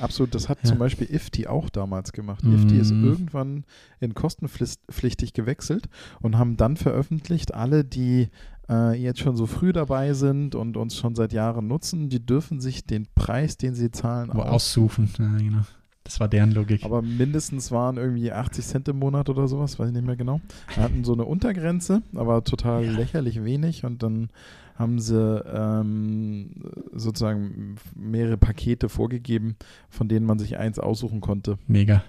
[0.00, 0.70] Absolut, das hat Ja.
[0.70, 2.42] zum Beispiel IFTI auch damals gemacht.
[2.44, 2.54] Mhm.
[2.54, 3.64] IFTI ist irgendwann
[4.00, 5.88] in kostenpflichtig gewechselt
[6.20, 8.28] und haben dann veröffentlicht, alle, die
[8.68, 12.60] äh, jetzt schon so früh dabei sind und uns schon seit Jahren nutzen, die dürfen
[12.60, 15.10] sich den Preis, den sie zahlen, aussuchen.
[15.18, 15.62] Ja, genau.
[16.04, 16.84] Das war deren Logik.
[16.84, 20.40] aber mindestens waren irgendwie 80 Cent im Monat oder sowas, weiß ich nicht mehr genau.
[20.74, 24.28] Wir hatten so eine Untergrenze, aber total lächerlich wenig und dann
[24.76, 26.50] haben sie ähm,
[26.92, 29.56] sozusagen mehrere Pakete vorgegeben,
[29.88, 31.58] von denen man sich eins aussuchen konnte.
[31.66, 32.04] Mega.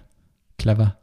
[0.58, 0.98] Clever.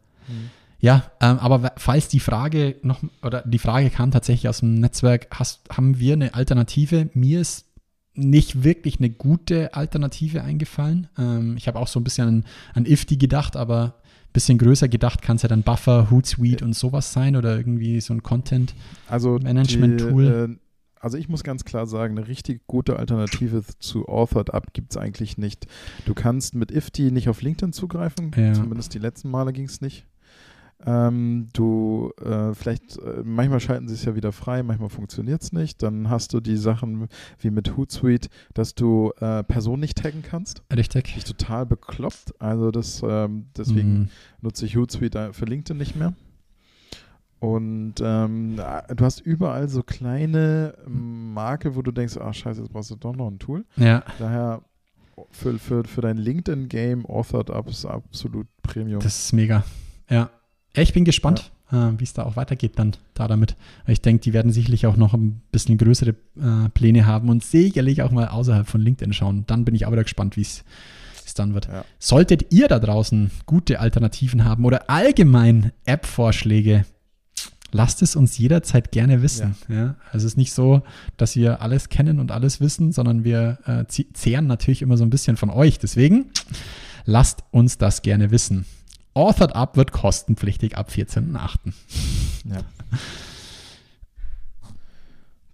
[0.80, 5.28] Ja, ähm, aber falls die Frage noch, oder die Frage kam tatsächlich aus dem Netzwerk,
[5.30, 7.08] hast, haben wir eine Alternative?
[7.14, 7.66] Mir ist
[8.14, 11.08] nicht wirklich eine gute Alternative eingefallen.
[11.18, 12.44] Ähm, ich habe auch so ein bisschen an,
[12.74, 13.94] an Ifty gedacht, aber
[14.26, 18.00] ein bisschen größer gedacht kann es ja dann Buffer, Hootsuite und sowas sein oder irgendwie
[18.00, 18.74] so ein Content.
[19.08, 19.38] Also.
[19.38, 20.56] Die, äh,
[21.00, 24.96] also ich muss ganz klar sagen, eine richtig gute Alternative zu Authored Up gibt es
[24.96, 25.66] eigentlich nicht.
[26.04, 28.52] Du kannst mit Ifty nicht auf LinkedIn zugreifen, Ja.
[28.52, 30.06] zumindest die letzten Male ging es nicht.
[30.84, 35.52] Ähm, du, äh, vielleicht, äh, manchmal schalten sie es ja wieder frei, manchmal funktioniert es
[35.52, 35.82] nicht.
[35.82, 40.62] Dann hast du die Sachen wie mit Hootsuite, dass du äh, Personen nicht taggen kannst.
[40.74, 41.16] Richtig.
[41.16, 42.34] Ist total bekloppt.
[42.40, 44.08] Also das, ähm, deswegen Mm,
[44.40, 46.14] nutze ich Hootsuite für LinkedIn nicht mehr.
[47.40, 52.90] Und ähm, du hast überall so kleine Marke, wo du denkst, ach scheiße, jetzt brauchst
[52.92, 53.64] du doch noch ein Tool.
[53.76, 54.62] ja, Daher
[55.30, 59.00] für, für, für dein LinkedIn-Game Authored Up ist absolut Premium.
[59.00, 59.64] das ist mega.
[60.08, 60.30] Ja.
[60.74, 63.56] Ja, ich bin gespannt, äh, wie es da auch weitergeht dann da damit.
[63.86, 68.02] Ich denke, die werden sicherlich auch noch ein bisschen größere äh, Pläne haben und sicherlich
[68.02, 69.44] auch mal außerhalb von LinkedIn schauen.
[69.46, 70.64] Dann bin ich aber da gespannt, wie es
[71.34, 71.68] dann wird.
[71.68, 71.84] Ja.
[71.98, 76.84] Solltet ihr da draußen gute Alternativen haben oder allgemein App-Vorschläge,
[77.70, 79.56] lasst es uns jederzeit gerne wissen.
[79.68, 79.96] Ja.
[80.12, 80.82] Also es ist nicht so,
[81.16, 85.10] dass wir alles kennen und alles wissen, sondern wir äh, zehren natürlich immer so ein
[85.10, 85.78] bisschen von euch.
[85.78, 86.26] Deswegen
[87.04, 88.66] lasst uns das gerne wissen.
[89.14, 91.56] Authored Up wird kostenpflichtig ab 14.8.
[92.44, 92.60] Ja.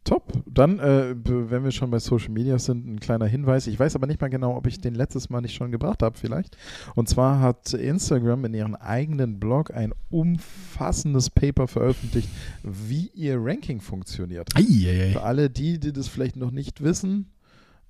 [0.08, 0.32] Top.
[0.46, 3.66] Dann, äh, wenn wir schon bei Social Media sind, ein kleiner Hinweis.
[3.66, 6.16] Ich weiß aber nicht mal genau, ob ich den letztes Mal nicht schon gebracht habe,
[6.16, 6.56] vielleicht.
[6.94, 12.30] Und zwar hat Instagram in ihrem eigenen Blog ein umfassendes Paper veröffentlicht,
[12.62, 14.48] wie ihr Ranking funktioniert.
[14.56, 15.12] Eieiei.
[15.12, 17.30] Für alle die, die das vielleicht noch nicht wissen,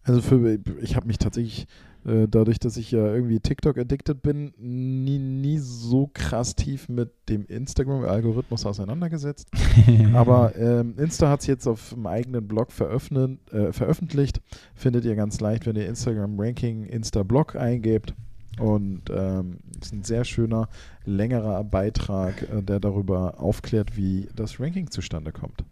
[0.03, 1.67] also für, ich habe mich tatsächlich,
[2.09, 7.45] äh, dadurch, dass ich ja irgendwie TikTok-addicted bin, nie, nie so krass tief mit dem
[7.47, 9.49] Instagram-Algorithmus auseinandergesetzt.
[10.15, 14.41] Aber ähm, Insta hat es jetzt auf dem eigenen Blog äh, veröffentlicht.
[14.75, 18.15] Findet ihr ganz leicht, wenn ihr Instagram-Ranking Insta-Blog eingebt.
[18.59, 20.69] Und ähm, ist ein sehr schöner,
[21.05, 25.65] längerer Beitrag, äh, der darüber aufklärt, wie das Ranking zustande kommt.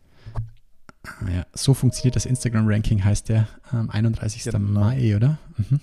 [1.32, 4.44] Ja, so funktioniert das Instagram-Ranking, heißt der am 31.
[4.44, 4.58] Genau.
[4.58, 5.38] Mai, oder?
[5.56, 5.80] Mhm.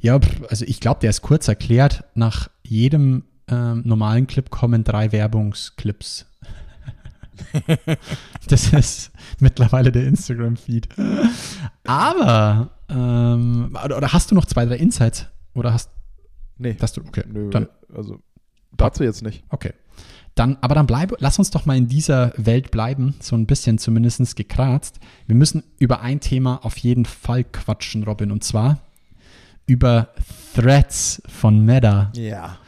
[0.00, 2.04] Ja, also ich glaube, der ist kurz erklärt.
[2.14, 6.26] Nach jedem ähm, normalen Clip kommen drei Werbungsclips.
[8.48, 10.88] das ist mittlerweile der Instagram-Feed.
[11.84, 15.26] Aber, ähm, oder, hast du noch zwei, drei Insights?
[15.54, 15.90] Oder hast,
[16.58, 18.20] Nee, hast du, okay, nö, dann, also
[18.76, 19.44] dazu jetzt nicht.
[19.48, 19.72] Okay.
[20.34, 23.78] Dann, aber dann bleib, lass uns doch mal in dieser Welt bleiben, so ein bisschen
[23.78, 25.00] zumindest gekratzt.
[25.26, 28.78] Wir müssen über ein Thema auf jeden Fall quatschen, Robin, und zwar
[29.70, 30.08] über
[30.54, 32.10] Threads von Meta.
[32.16, 32.58] Ja.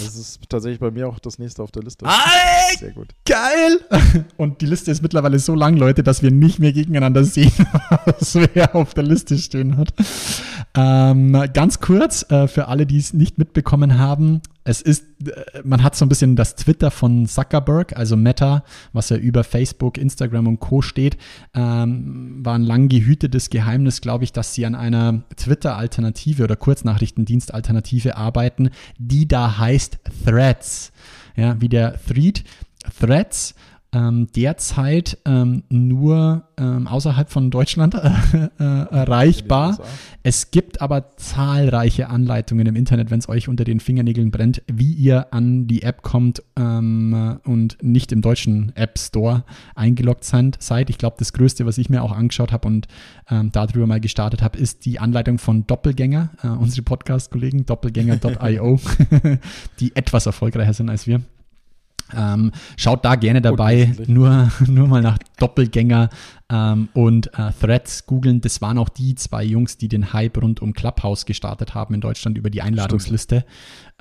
[0.00, 2.04] Das ist tatsächlich bei mir auch das nächste auf der Liste.
[2.04, 3.10] Ey, Sehr gut.
[3.24, 3.80] geil!
[4.36, 7.52] Und die Liste ist mittlerweile so lang, Leute, dass wir nicht mehr gegeneinander sehen,
[8.06, 9.94] was wer auf der Liste stehen hat.
[10.74, 15.82] Ähm, ganz kurz, äh, für alle, die es nicht mitbekommen haben, es ist, äh, man
[15.82, 20.46] hat so ein bisschen das Twitter von Zuckerberg, also Meta, was ja über Facebook, Instagram
[20.46, 20.80] und Co.
[20.80, 21.18] steht,
[21.54, 28.16] ähm, war ein lang gehütetes Geheimnis, glaube ich, dass sie an einer Twitter-Alternative oder Kurznachrichtendienst-Alternative
[28.16, 30.92] arbeiten, die da heißt Threads.
[31.36, 32.44] Ja, wie der Thread,
[32.98, 33.54] Threads
[33.92, 38.10] ähm, derzeit ähm, nur ähm, außerhalb von Deutschland äh,
[38.58, 39.78] äh, erreichbar.
[40.22, 44.92] Es gibt aber zahlreiche Anleitungen im Internet, wenn es euch unter den Fingernägeln brennt, wie
[44.92, 50.56] ihr an die App kommt ähm, und nicht im deutschen App Store eingeloggt seid.
[50.62, 50.88] seid.
[50.88, 52.88] Ich glaube, das Größte, was ich mir auch angeschaut habe und
[53.30, 58.80] ähm, darüber mal gestartet habe, ist die Anleitung von Doppelgänger, äh, unsere Podcast-Kollegen, doppelgänger.io,
[59.80, 61.20] die etwas erfolgreicher sind als wir.
[62.16, 66.10] Ähm, schaut da gerne dabei, nur, nur mal nach Doppelgänger
[66.50, 68.40] ähm, und äh, Threads googeln.
[68.40, 72.00] Das waren auch die zwei Jungs, die den Hype rund um Clubhouse gestartet haben in
[72.00, 73.44] Deutschland über die Einladungsliste.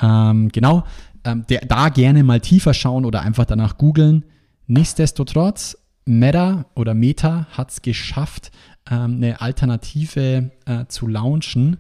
[0.02, 0.84] Ähm, genau,
[1.24, 4.26] ähm, der, da gerne mal tiefer schauen oder einfach danach googeln.
[4.68, 8.52] Nichtsdestotrotz, Meta oder Meta hat es geschafft,
[8.90, 11.78] ähm, eine Alternative äh, zu launchen.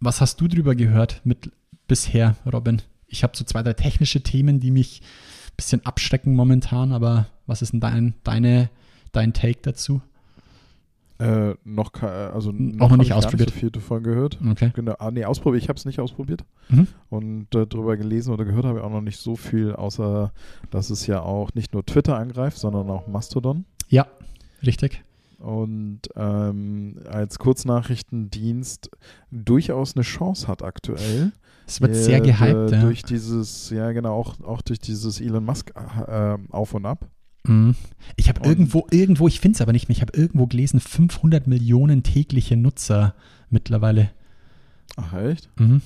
[0.00, 1.50] Was hast du drüber gehört mit
[1.88, 2.82] bisher, Robin?
[3.16, 7.62] Ich habe so zwei, drei technische Themen, die mich ein bisschen abschrecken momentan, aber was
[7.62, 8.68] ist denn dein, deine,
[9.12, 10.02] dein Take dazu?
[11.18, 13.48] Äh, noch, also noch hab nicht ausprobiert.
[13.48, 14.38] Nicht so viel davon gehört.
[14.50, 14.70] Okay.
[14.74, 14.96] Genau.
[14.98, 15.62] Ah, nee, ausprobiert.
[15.62, 16.44] Ich habe es nicht ausprobiert.
[16.68, 16.88] Mhm.
[17.08, 20.30] Und äh, darüber gelesen oder gehört habe ich auch noch nicht so viel, außer
[20.70, 23.64] dass es ja auch nicht nur Twitter angreift, sondern auch Mastodon.
[23.88, 24.06] Ja,
[24.62, 25.02] richtig.
[25.38, 28.90] Und ähm, als Kurznachrichtendienst
[29.30, 31.32] durchaus eine Chance hat aktuell.
[31.66, 32.80] Es wird sehr gehypt, ja.
[32.82, 35.72] Durch dieses, ja genau, auch, auch durch dieses Elon Musk
[36.06, 37.08] äh, Auf und Ab.
[37.44, 37.74] Mhm.
[38.16, 41.46] Ich habe irgendwo, irgendwo, ich finde es aber nicht mehr, ich habe irgendwo gelesen, 500
[41.46, 43.14] Millionen tägliche Nutzer
[43.50, 44.10] mittlerweile.
[44.96, 45.48] Ach, echt?
[45.58, 45.82] Mhm.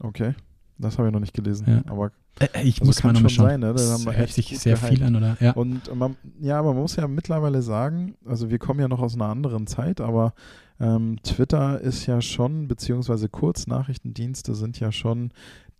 [0.00, 0.34] Okay.
[0.78, 1.66] Das habe ich noch nicht gelesen.
[1.68, 1.90] Ja.
[1.90, 3.46] Aber Äh, ich Also muss mal nochmal schauen.
[3.48, 3.66] sein, ne?
[3.66, 4.88] Da Das hört sich sehr gehypt.
[4.94, 5.36] viel an, oder?
[5.40, 5.52] Ja.
[5.52, 9.26] Und man, ja, man muss ja mittlerweile sagen, also wir kommen ja noch aus einer
[9.26, 10.34] anderen Zeit, aber
[10.80, 15.32] ähm, Twitter ist ja schon, beziehungsweise Kurznachrichtendienste sind ja schon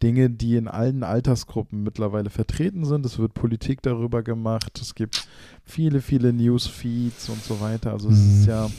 [0.02, 3.04] Dinge, die in allen Altersgruppen mittlerweile vertreten sind.
[3.04, 5.26] Es wird Politik darüber gemacht, es gibt
[5.64, 7.92] viele, viele Newsfeeds und so weiter.
[7.92, 8.40] Also es Mhm.
[8.40, 8.70] ist ja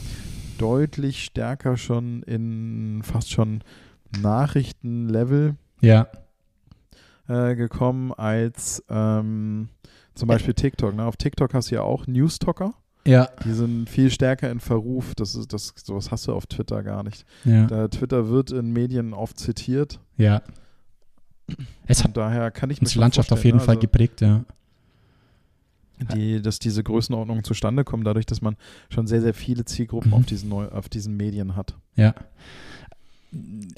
[0.58, 3.62] deutlich stärker schon in fast schon
[4.20, 6.06] Nachrichtenlevel ja.
[7.28, 9.68] äh, gekommen als ähm,
[10.14, 10.94] zum Beispiel TikTok.
[10.94, 11.04] Ne?
[11.04, 12.74] Auf TikTok hast du ja auch Newstalker.
[13.06, 13.28] Ja.
[13.44, 15.14] Die sind viel stärker in Verruf.
[15.14, 17.24] Das ist, das, sowas hast du auf Twitter gar nicht.
[17.44, 17.66] Ja.
[17.66, 19.98] Da Twitter wird in Medien oft zitiert.
[20.16, 20.42] ja.
[21.88, 24.44] Es hat daher kann ich mir schon Landschaft auf jeden Fall ne, geprägt, ja.
[25.98, 28.54] also, die, dass diese Größenordnungen zustande kommen, dadurch, dass man
[28.88, 30.16] schon sehr, sehr viele Zielgruppen Mhm.
[30.16, 31.74] auf, diesen Neu auf diesen Medien hat.
[31.96, 32.14] Ja.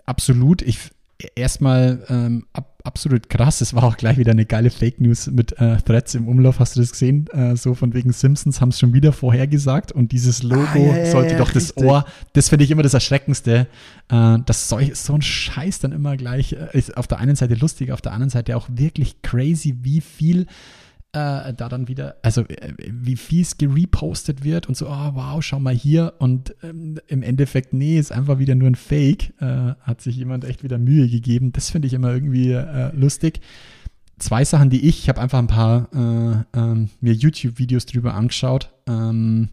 [0.04, 0.60] Absolut.
[0.62, 0.90] Ich
[1.34, 3.60] erstmal ähm, ab, absolut krass.
[3.60, 6.58] Es war auch gleich wieder eine geile Fake News mit äh, Threads im Umlauf.
[6.58, 7.26] Hast du das gesehen?
[7.28, 10.96] Äh, so von wegen Simpsons haben es schon wieder vorhergesagt und dieses Logo Ah, ja,
[10.98, 11.84] ja, sollte ja, doch das richtig.
[11.84, 12.04] Ohr.
[12.32, 13.66] Das finde ich immer das Erschreckendste,
[14.08, 17.54] äh, dass solch, so ein Scheiß dann immer gleich äh, ist auf der einen Seite
[17.54, 20.46] lustig, auf der anderen Seite auch wirklich crazy, wie viel
[21.12, 25.60] äh, da dann wieder, also äh, wie fies gerepostet wird und so, oh wow, schau
[25.60, 30.00] mal hier und ähm, im Endeffekt, nee, ist einfach wieder nur ein Fake, äh, hat
[30.00, 31.52] sich jemand echt wieder Mühe gegeben.
[31.52, 33.40] Das finde ich immer irgendwie äh, lustig.
[34.18, 38.72] Zwei Sachen, die ich, ich habe einfach ein paar äh, ähm, mir YouTube-Videos drüber angeschaut.
[38.86, 39.50] Ähm,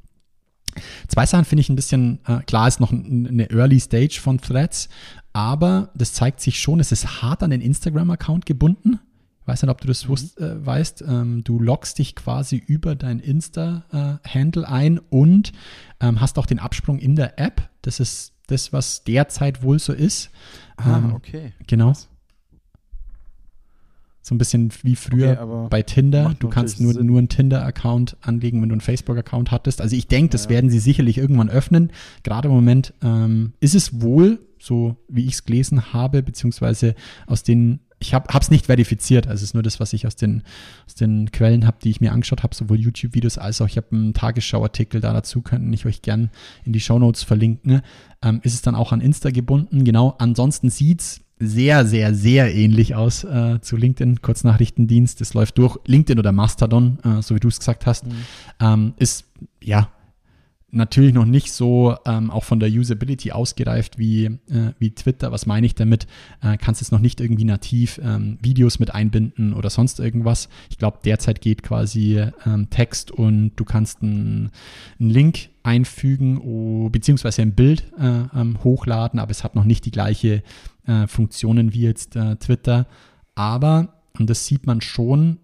[1.08, 4.88] Zwei Sachen finde ich ein bisschen, äh, klar ist noch eine Early Stage von Threads,
[5.34, 9.00] aber das zeigt sich schon, es ist hart an den Instagram-Account gebunden.
[9.50, 10.10] Weiß nicht, ob du das mhm.
[10.10, 11.04] wusst, äh, weißt.
[11.08, 15.54] Ähm, du loggst dich quasi über dein Insta-Handle ein und
[16.00, 17.68] ähm, hast auch den Absprung in der App.
[17.82, 20.30] Das ist das, was derzeit wohl so ist.
[20.78, 21.54] Ah, ähm, okay.
[21.66, 21.94] Genau.
[24.22, 26.36] So ein bisschen wie früher okay, bei Tinder.
[26.38, 29.82] Du kannst nur, nur einen Tinder-Account anlegen, wenn du einen Facebook-Account hattest.
[29.82, 30.52] Also ich denke, das ja.
[30.52, 31.92] werden sie sicherlich irgendwann öffnen.
[32.22, 36.94] Gerade im Moment ähm, ist es wohl, so wie ich es gelesen habe, beziehungsweise
[37.26, 40.16] aus den ich habe es nicht verifiziert, also es ist nur das, was ich aus
[40.16, 40.44] den,
[40.86, 43.88] aus den Quellen habe, die ich mir angeschaut habe, sowohl YouTube-Videos als auch ich habe
[43.92, 46.30] einen Tagesschau-Artikel da dazu, könnte ich euch gern
[46.64, 47.82] in die Shownotes verlinken.
[48.22, 49.84] Ähm, ist es dann auch an Insta gebunden?
[49.84, 55.22] Genau, ansonsten sieht es sehr, sehr, sehr ähnlich aus äh, zu LinkedIn, Kurznachrichtendienst.
[55.22, 58.06] Es läuft durch LinkedIn oder Mastodon, äh, so wie du es gesagt hast.
[58.06, 58.12] Mhm.
[58.60, 59.26] Ähm, ist,
[59.64, 59.90] ja,
[60.72, 65.32] natürlich noch nicht so ähm, auch von der Usability ausgereift wie, äh, wie Twitter.
[65.32, 66.08] Was meine ich damit?
[66.42, 70.50] Äh, kannst es noch nicht irgendwie nativ ähm, Videos mit einbinden oder sonst irgendwas.
[70.70, 74.52] Ich glaube, derzeit geht quasi ähm, Text und du kannst einen
[74.98, 79.92] Link einfügen oh, beziehungsweise ein Bild äh, ähm, hochladen, aber es hat noch nicht die
[79.92, 80.44] gleiche
[80.86, 82.88] äh, Funktionen wie jetzt äh, Twitter.
[83.36, 85.38] Aber, und das sieht man schon,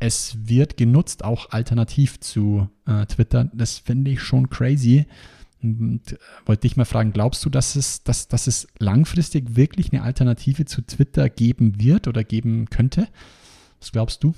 [0.00, 3.50] es wird genutzt, auch alternativ zu äh, Twitter.
[3.52, 5.06] Das finde ich schon crazy.
[5.62, 9.92] Und äh, wollte dich mal fragen, glaubst du, dass es, dass, dass es langfristig wirklich
[9.92, 13.08] eine Alternative zu Twitter geben wird oder geben könnte?
[13.80, 14.34] Was glaubst du?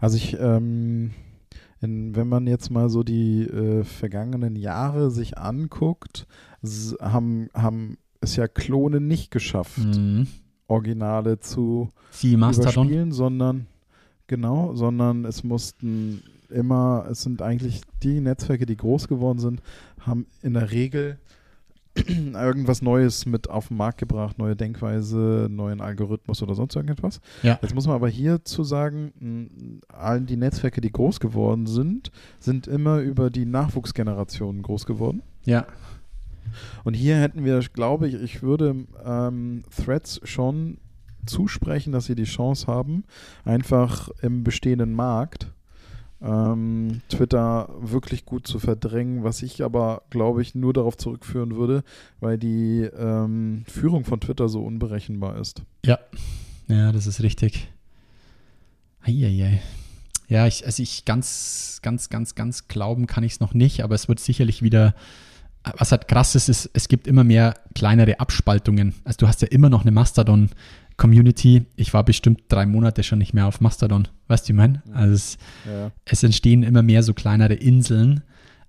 [0.00, 1.12] Also ich, ähm,
[1.80, 6.26] wenn man jetzt mal so die äh, vergangenen Jahre sich anguckt,
[7.00, 10.26] haben, haben es ja Klone nicht geschafft, mhm.
[10.66, 13.66] Originale zu Sie überspielen, sondern
[14.26, 19.62] genau, sondern es mussten immer, es sind eigentlich die Netzwerke, die groß geworden sind,
[20.00, 21.18] haben in der Regel
[22.34, 27.20] irgendwas Neues mit auf den Markt gebracht, neue Denkweise, neuen Algorithmus oder sonst irgendetwas.
[27.42, 27.58] Ja.
[27.62, 32.10] Jetzt muss man aber hier zu sagen, allen die Netzwerke, die groß geworden sind,
[32.40, 35.22] sind immer über die Nachwuchsgenerationen groß geworden.
[35.44, 35.66] Ja.
[36.82, 40.78] Und hier hätten wir, glaube ich, ich würde ähm, Threads schon
[41.26, 43.04] zusprechen, dass sie die Chance haben,
[43.44, 45.50] einfach im bestehenden Markt
[46.24, 51.84] ähm, Twitter wirklich gut zu verdrängen, was ich aber, glaube ich, nur darauf zurückführen würde,
[52.20, 55.62] weil die ähm, Führung von Twitter so unberechenbar ist.
[55.84, 55.98] Ja,
[56.68, 57.68] ja, das ist richtig.
[59.02, 59.60] Eieiei.
[60.28, 63.94] Ja, ich, also ich ganz, ganz, ganz, ganz glauben kann ich es noch nicht, aber
[63.94, 64.94] es wird sicherlich wieder
[65.78, 68.94] was halt krass ist, ist, es gibt immer mehr kleinere Abspaltungen.
[69.04, 69.92] Also du hast ja immer noch eine
[70.96, 71.66] Mastodon-Community.
[71.76, 74.08] Ich war bestimmt drei Monate schon nicht mehr auf Mastodon.
[74.28, 74.82] Weißt du, ich meine?
[74.92, 75.90] Also es, ja.
[76.04, 78.22] es, entstehen immer mehr so kleinere Inseln.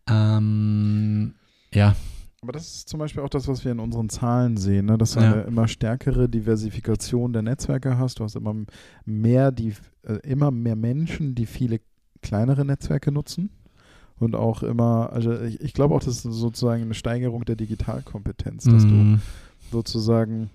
[0.10, 1.34] Ähm,
[1.74, 1.96] ja.
[2.42, 4.98] Aber das ist zum Beispiel auch das, was wir in unseren Zahlen sehen, ne?
[4.98, 5.34] dass du ja.
[5.34, 8.20] eine immer stärkere Diversifikation der Netzwerke hast.
[8.20, 8.56] Du hast immer
[9.06, 11.80] mehr, die, äh, immer mehr Menschen, die viele
[12.22, 13.50] kleinere Netzwerke nutzen
[14.20, 18.64] und auch immer, also ich, ich glaube auch, das ist sozusagen eine Steigerung der Digitalkompetenz,
[18.64, 18.90] dass mm.
[18.90, 19.22] du mhm.
[19.72, 20.50] sozusagen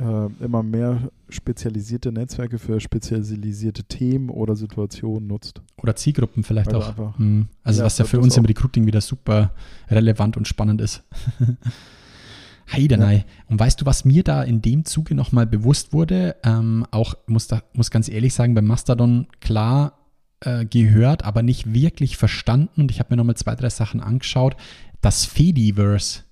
[0.00, 5.60] äh, immer mehr spezialisierte Netzwerke für spezialisierte Themen oder Situationen nutzt.
[5.76, 6.88] Oder Zielgruppen vielleicht also auch.
[6.88, 7.42] Einfach, mm.
[7.62, 9.52] Also ja, was ja für uns im Recruiting wieder super
[9.90, 11.02] relevant und spannend ist.
[12.72, 13.16] Heidenei.
[13.16, 13.24] Ja.
[13.48, 16.36] Und weißt du, was mir da in dem Zuge nochmal bewusst wurde?
[16.44, 19.98] Ähm, auch, muss, da, muss ganz ehrlich sagen, beim Mastodon, klar,
[20.40, 22.82] äh, gehört, aber nicht wirklich verstanden.
[22.82, 24.56] Und ich habe mir nochmal zwei, drei Sachen angeschaut.
[25.00, 26.22] Das Fediverse.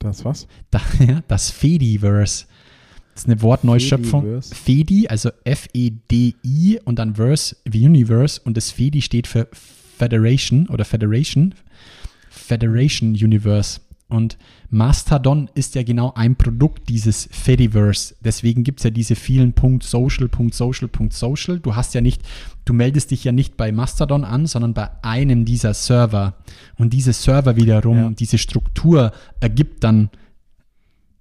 [0.00, 0.48] Das was?
[0.70, 2.46] Da, ja, das Fediverse.
[3.14, 4.40] Das ist eine Wortneuschöpfung.
[4.42, 8.40] Fedi, also F-E-D-I und dann Verse wie Universe.
[8.42, 11.54] Und das Fedi steht für Federation oder Federation.
[12.30, 13.80] Federation Universe.
[14.10, 14.36] Und
[14.70, 18.14] Mastodon ist ja genau ein Produkt dieses Fediverse.
[18.20, 21.60] Deswegen gibt es ja diese vielen Punkt Social, Punkt Social, Punkt Social.
[21.60, 22.22] Du hast ja nicht,
[22.64, 26.34] du meldest dich ja nicht bei Mastodon an, sondern bei einem dieser Server.
[26.76, 28.10] Und diese Server wiederum, ja.
[28.10, 30.10] diese Struktur ergibt dann,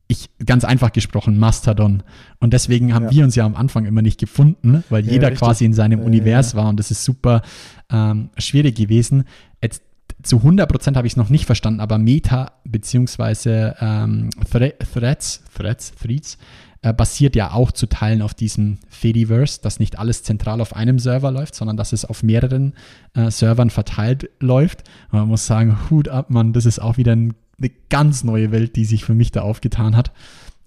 [0.07, 2.01] ich, ganz einfach gesprochen, Mastodon.
[2.39, 3.11] Und deswegen haben ja.
[3.11, 5.39] wir uns ja am Anfang immer nicht gefunden, weil ja, jeder richtig.
[5.39, 7.43] quasi in seinem Univers war und das ist super
[7.91, 9.25] ähm, schwierig gewesen.
[9.61, 9.83] Jetzt
[10.23, 15.93] zu 100% habe ich es noch nicht verstanden, aber Meta beziehungsweise ähm, Thre Threads, Threads,
[15.95, 16.37] Threads
[16.81, 20.99] äh, basiert ja auch zu Teilen auf diesem Fediverse, dass nicht alles zentral auf einem
[20.99, 22.73] Server läuft, sondern dass es auf mehreren
[23.13, 24.83] äh, Servern verteilt läuft.
[25.11, 28.75] Man muss sagen, Hut ab, Mann, das ist auch wieder ein, eine ganz neue Welt,
[28.75, 30.11] die sich für mich da aufgetan hat.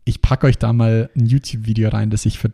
[0.04, 2.52] Ich packe euch da mal ein YouTube-Video rein, das ich für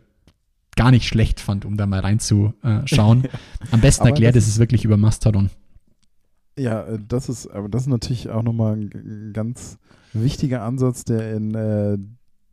[0.75, 3.27] gar nicht schlecht fand, um da mal reinzuschauen.
[3.71, 5.49] Am besten erklärt ist es wirklich über Mastodon.
[6.57, 9.77] Ja, äh, das ist, aber das ist natürlich auch nochmal ein, ganz
[10.13, 11.97] wichtiger Ansatz, der in äh,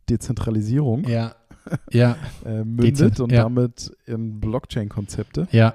[0.09, 1.35] Dezentralisierung Ja.
[1.91, 3.43] Ja, äh, mündet Dezent- und ja.
[3.43, 5.73] damit in Blockchain-Konzepte, ja.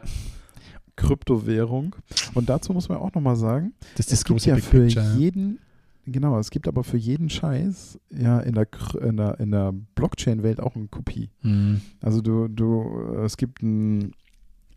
[0.96, 1.96] Kryptowährung.
[2.34, 5.14] Und dazu muss man auch nochmal sagen, Das ist es gibt ja für Picture.
[5.18, 5.58] jeden,
[6.06, 8.68] genau, es gibt aber für jeden Scheiß ja in der,
[9.02, 11.30] in der, in der Blockchain-Welt auch eine Kopie.
[11.42, 11.80] Mhm.
[12.00, 14.12] Also du, du, es gibt ein,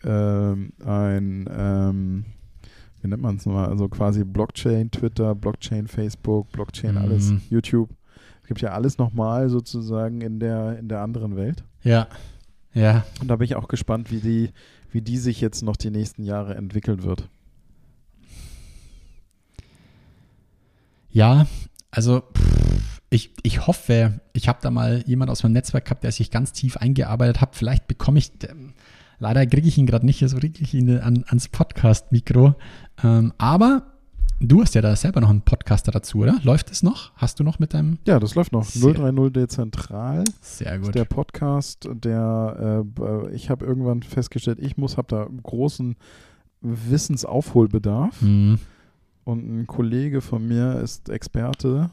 [0.04, 2.26] ähm, ein, ähm,
[3.06, 7.42] wie nennt man es nochmal, also quasi Blockchain, Twitter, Blockchain, Facebook, Blockchain, alles, Mhm.
[7.52, 7.90] YouTube.
[8.42, 11.64] Es gibt ja alles nochmal sozusagen in der, in der anderen Welt.
[11.84, 12.08] Ja.
[12.74, 13.06] Ja.
[13.22, 14.50] Und da bin ich auch gespannt, wie die,
[14.92, 17.30] wie die sich jetzt noch die nächsten Jahre entwickeln wird.
[21.12, 21.48] Ja,
[21.92, 26.12] also pff, ich, ich hoffe, ich habe da mal jemand aus meinem Netzwerk gehabt, der
[26.12, 27.56] sich ganz tief eingearbeitet hat.
[27.56, 28.32] Vielleicht bekomme ich,
[29.20, 32.56] leider kriege ich ihn gerade nicht so richtig an, ans Podcast-Mikro.
[33.04, 33.84] Ähm, aber
[34.40, 36.38] du hast ja da selber noch einen Podcaster dazu, oder?
[36.44, 37.12] Läuft es noch?
[37.16, 38.00] Hast du noch mit deinem?
[38.06, 38.64] Ja, das läuft noch.
[38.64, 40.24] Sehr- 030 Dezentral.
[40.42, 45.96] Sehr ist der Podcast, der äh, ich habe irgendwann festgestellt, ich muss, habe da großen
[46.62, 48.60] Wissensaufholbedarf Mhm.
[49.24, 51.90] und ein Kollege von mir ist Experte.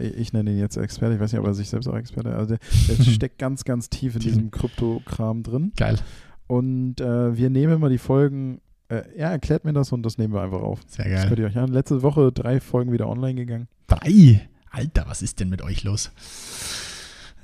[0.00, 2.34] Ich ich nenne ihn jetzt Experte, ich weiß nicht, ob er sich selbst auch Experte,
[2.34, 2.58] also der,
[2.96, 5.72] der steckt ganz, ganz tief in diesem Kryptokram drin.
[5.76, 5.98] Geil.
[6.46, 10.32] Und äh, wir nehmen immer die Folgen, äh, er erklärt mir das und das nehmen
[10.34, 10.80] wir einfach auf.
[10.86, 11.28] Sehr Das geil.
[11.28, 11.72] könnt ihr euch an.
[11.72, 13.68] Letzte Woche drei Folgen wieder online gegangen.
[13.88, 14.48] Drei.
[14.70, 16.12] Alter, was ist denn mit euch los?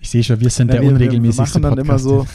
[0.00, 2.04] Ich sehe schon, wir sind Ja, der wir, wir, wir unregelmäßigste machen dann immer Podcast.
[2.04, 2.26] so.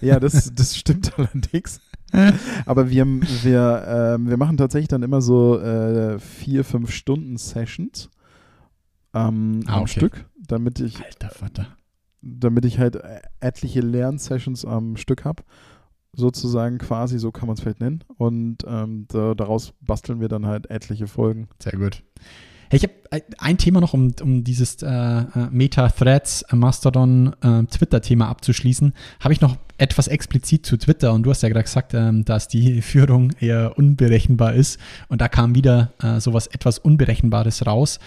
[0.00, 1.80] ja, das, das stimmt allerdings.
[2.64, 8.08] Aber wir, wir, ähm, wir machen tatsächlich dann immer so äh, vier, fünf Stunden Sessions
[9.12, 9.90] ähm, Ah, am okay.
[9.92, 11.76] Stück, damit ich, Alter Vater.
[12.26, 15.42] Damit ich halt äh, etliche Lernsessions am Stück habe.
[16.12, 18.02] Sozusagen quasi, so kann man es vielleicht nennen.
[18.16, 21.48] Und ähm, da, daraus basteln wir dann halt etliche Folgen.
[21.62, 22.02] Sehr gut.
[22.68, 27.62] Hey, ich habe ein Thema noch, um, um dieses äh, äh, Meta-Threads, äh, Mastodon, äh,
[27.64, 28.92] Twitter-Thema abzuschließen.
[29.20, 32.48] Habe ich noch etwas explizit zu Twitter und du hast ja gerade gesagt, ähm, dass
[32.48, 38.00] die Führung eher unberechenbar ist und da kam wieder äh, sowas etwas Unberechenbares raus.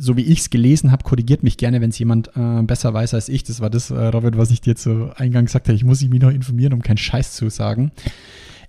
[0.00, 3.14] So wie ich es gelesen habe, korrigiert mich gerne, wenn es jemand äh, besser weiß
[3.14, 3.42] als ich.
[3.42, 5.76] Das war das, äh, Robert, was ich dir zu Eingang gesagt habe.
[5.76, 7.90] Ich muss mich noch informieren, um keinen Scheiß zu sagen.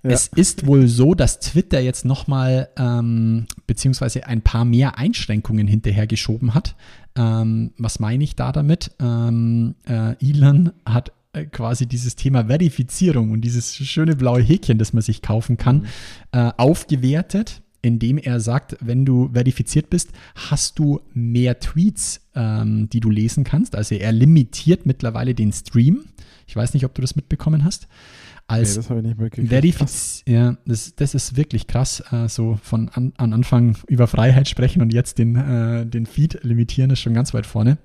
[0.02, 0.10] Ja.
[0.10, 6.54] Es ist wohl so, dass Twitter jetzt nochmal ähm, beziehungsweise ein paar mehr Einschränkungen hinterhergeschoben
[6.54, 6.74] hat.
[7.16, 8.92] Ähm, was meine ich da damit?
[8.98, 14.94] Ähm, äh, Elon hat äh, quasi dieses Thema Verifizierung und dieses schöne blaue Häkchen, das
[14.94, 15.86] man sich kaufen kann,
[16.32, 23.00] äh, aufgewertet, indem er sagt, wenn du verifiziert bist, hast du mehr Tweets, ähm, die
[23.00, 23.74] du lesen kannst.
[23.74, 26.04] Also er limitiert mittlerweile den Stream.
[26.46, 27.86] Ich weiß nicht, ob du das mitbekommen hast.
[28.50, 29.50] Nee, Als das habe ich nicht mitgekriegt.
[30.26, 32.02] Ja, das, das ist wirklich krass.
[32.10, 36.42] Äh, so von an, an Anfang über Freiheit sprechen und jetzt den, äh, den Feed
[36.42, 37.78] limitieren, ist schon ganz weit vorne.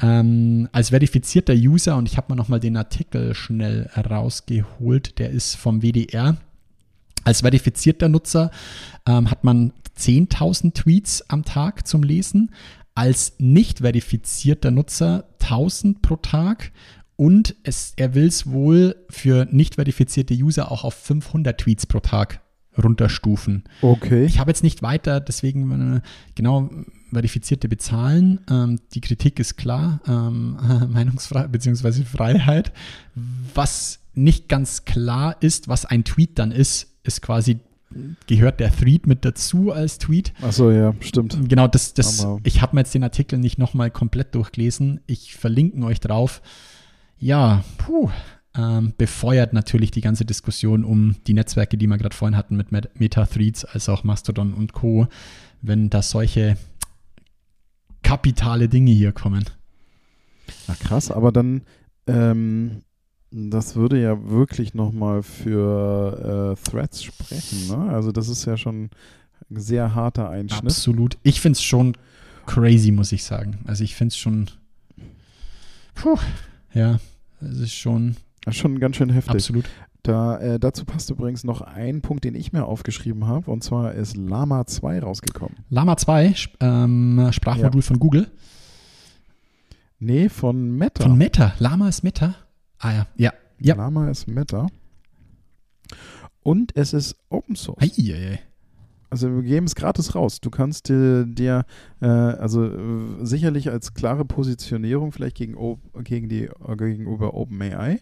[0.00, 5.54] Ähm, als verifizierter User, und ich habe mir nochmal den Artikel schnell rausgeholt, der ist
[5.54, 6.36] vom WDR.
[7.24, 8.50] Als verifizierter Nutzer
[9.06, 12.50] ähm, hat man 10.000 Tweets am Tag zum Lesen.
[12.94, 16.72] Als nicht verifizierter Nutzer 1000 pro Tag.
[17.16, 22.00] Und es, er will es wohl für nicht verifizierte User auch auf 500 Tweets pro
[22.00, 22.40] Tag
[22.82, 23.64] runterstufen.
[23.82, 24.24] Okay.
[24.24, 26.00] Ich habe jetzt nicht weiter, deswegen äh,
[26.34, 26.70] genau
[27.12, 28.40] Verifizierte bezahlen.
[28.50, 30.58] Ähm, die Kritik ist klar, ähm,
[30.92, 32.04] Meinungsfreiheit bzw.
[32.04, 32.72] Freiheit.
[33.54, 37.60] Was nicht ganz klar ist, was ein Tweet dann ist, ist quasi,
[38.26, 40.32] gehört der Thread mit dazu als Tweet.
[40.42, 41.38] Achso, ja, stimmt.
[41.48, 45.00] Genau, das, das, Aber- ich habe mir jetzt den Artikel nicht nochmal komplett durchgelesen.
[45.06, 46.42] Ich verlinke euch drauf.
[47.18, 48.10] Ja, puh,
[48.56, 52.72] ähm, befeuert natürlich die ganze Diskussion um die Netzwerke, die wir gerade vorhin hatten mit
[52.72, 55.06] Met- Meta-Threads, als auch Mastodon und Co.,
[55.62, 56.56] wenn da solche
[58.02, 59.44] kapitale Dinge hier kommen.
[60.68, 61.62] Na krass, aber dann,
[62.06, 62.82] ähm,
[63.36, 67.92] das würde ja wirklich nochmal für äh, Threads sprechen, ne?
[67.92, 68.90] Also das ist ja schon
[69.50, 70.64] ein sehr harter Einschnitt.
[70.64, 71.18] Absolut.
[71.22, 71.96] Ich finde es schon
[72.46, 73.58] crazy, muss ich sagen.
[73.66, 74.50] Also ich finde es schon,
[75.94, 76.16] puh,
[76.74, 76.98] ja,
[77.40, 79.34] es ist schon Das ist schon ganz schön heftig.
[79.34, 79.64] absolut.
[80.02, 83.50] Da, äh, dazu passt übrigens noch ein Punkt, den ich mir aufgeschrieben habe.
[83.50, 85.56] Und zwar ist Lama 2 rausgekommen.
[85.70, 88.30] Lama 2, Sp- ähm, Sprachmodul von Google.
[89.98, 91.04] Nee, von Meta.
[91.04, 91.54] Von Meta.
[91.58, 92.34] Lama ist Meta.
[92.84, 93.06] Ah ja.
[93.16, 93.32] Ja.
[93.60, 93.74] Ja.
[93.76, 94.66] Lama ist Meta.
[96.42, 97.82] Und es ist Open Source.
[97.82, 98.40] Eieiei.
[99.10, 100.40] Also wir geben es gratis raus.
[100.40, 101.64] Du kannst dir, dir
[102.00, 108.00] äh, also äh, sicherlich als klare Positionierung vielleicht gegen, O- gegen die, äh, gegenüber OpenAI,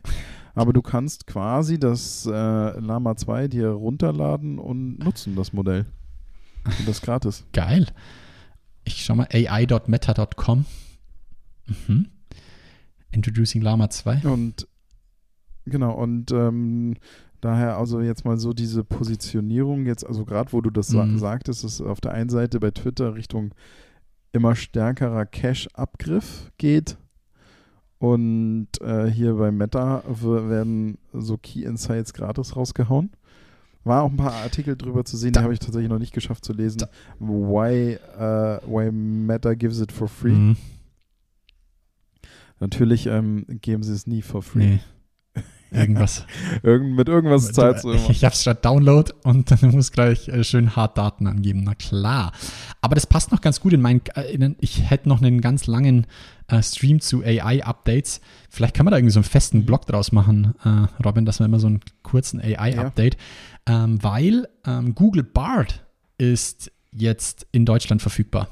[0.54, 5.84] aber du kannst quasi das äh, Lama 2 dir runterladen und nutzen, das Modell.
[6.64, 7.44] Und das gratis.
[7.52, 7.86] Geil.
[8.84, 10.64] Ich schau mal, ai.meta.com.
[11.86, 12.06] Mhm.
[13.10, 14.22] Introducing Lama 2.
[14.26, 14.66] Und
[15.64, 16.94] genau, und ähm,
[17.40, 21.18] daher also jetzt mal so diese Positionierung jetzt, also gerade wo du das Mhm.
[21.18, 23.54] sagtest, ist auf der einen Seite bei Twitter Richtung
[24.32, 26.96] immer stärkerer Cache-Abgriff geht
[27.98, 33.10] und äh, hier bei Meta werden so Key Insights gratis rausgehauen.
[33.84, 36.14] War auch ein paar Artikel drüber zu sehen, Da- die habe ich tatsächlich noch nicht
[36.14, 36.78] geschafft zu lesen.
[36.78, 36.88] Da-
[37.18, 40.30] Why, äh, why Meta gives it for free.
[40.32, 40.56] Mhm.
[42.60, 44.58] Natürlich ähm, geben sie es nie for free.
[44.66, 44.80] Nee.
[45.72, 46.26] Irgendwas.
[46.62, 48.10] Irgend, mit irgendwas zahlst du ich immer.
[48.10, 51.62] ich hab's statt Download und dann muss gleich äh, schön hart Daten angeben.
[51.64, 52.32] Na klar.
[52.80, 54.02] Aber das passt noch ganz gut in meinen.
[54.14, 56.06] Äh, in, ich hätte noch einen ganz langen
[56.48, 58.20] äh, Stream zu AI-Updates.
[58.50, 61.46] Vielleicht kann man da irgendwie so einen festen Blog draus machen, äh, Robin, dass wir
[61.46, 63.16] immer so einen kurzen AI-Update.
[63.66, 65.84] Ähm, weil ähm, Google Bard
[66.18, 68.48] ist jetzt in Deutschland verfügbar.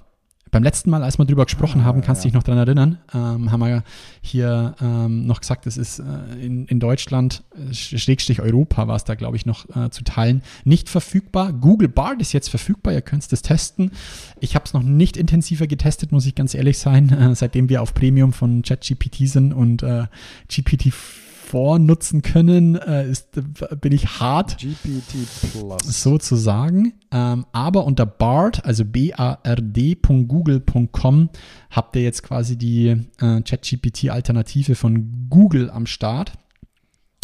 [0.50, 2.30] Beim letzten Mal, als wir drüber gesprochen Ah, haben, kannst du ja.
[2.30, 3.84] dich noch dran erinnern, ähm, haben wir
[4.20, 9.04] hier ähm, noch gesagt, es ist äh, in, in Deutschland, äh, Schrägstrich Europa war es
[9.04, 11.52] da, glaube ich, noch äh, zu teilen, nicht verfügbar.
[11.52, 13.92] Google Bard ist jetzt verfügbar, ihr könnt es testen.
[14.40, 17.82] Ich habe es noch nicht intensiver getestet, muss ich ganz ehrlich sein, äh, seitdem wir
[17.82, 20.06] auf Premium von ChatGPT sind und äh,
[20.50, 21.19] GPT-4
[21.52, 23.42] nutzen können, äh, ist, äh,
[23.76, 25.14] bin ich hart GPT
[25.52, 26.02] Plus.
[26.02, 26.94] sozusagen.
[27.10, 31.28] Ähm, aber unter bard, also bard.google.com,
[31.70, 36.32] habt ihr jetzt quasi die äh, ChatGPT-Alternative von Google am Start.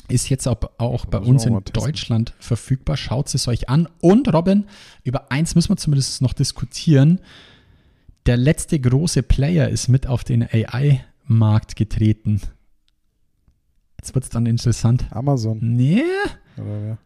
[0.09, 1.61] Ist jetzt auch, auch bei uns in.
[1.72, 2.97] Deutschland verfügbar.
[2.97, 3.89] Schaut es euch an.
[4.01, 4.66] Und Robin,
[5.03, 7.20] über eins müssen wir zumindest noch diskutieren.
[8.27, 12.41] Der letzte große Player ist mit auf den AI-Markt getreten.
[14.07, 15.04] Jetzt wird es dann interessant.
[15.11, 15.59] Amazon.
[15.61, 16.00] Nee,
[16.54, 16.96] wer?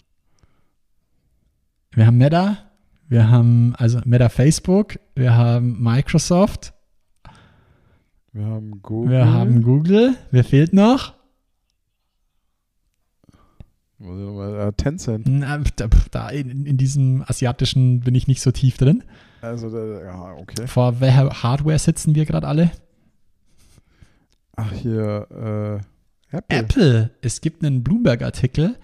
[1.92, 2.58] Wir haben Meta,
[3.08, 6.74] wir haben also Meta Facebook, wir haben Microsoft,
[8.32, 9.12] Wir haben Google.
[9.12, 11.14] wir haben Google, wer fehlt noch?
[13.98, 15.26] äh, Tencent.
[15.26, 19.04] Na, da, da in, in diesem asiatischen bin ich nicht so tief drin.
[19.40, 20.66] Also, ja, okay.
[20.66, 22.70] Vor welcher Hardware sitzen wir gerade alle?
[24.54, 25.89] Ach, hier, äh,
[26.30, 26.58] Apple.
[26.58, 27.10] Apple.
[27.22, 28.76] Es gibt einen Bloomberg-Artikel,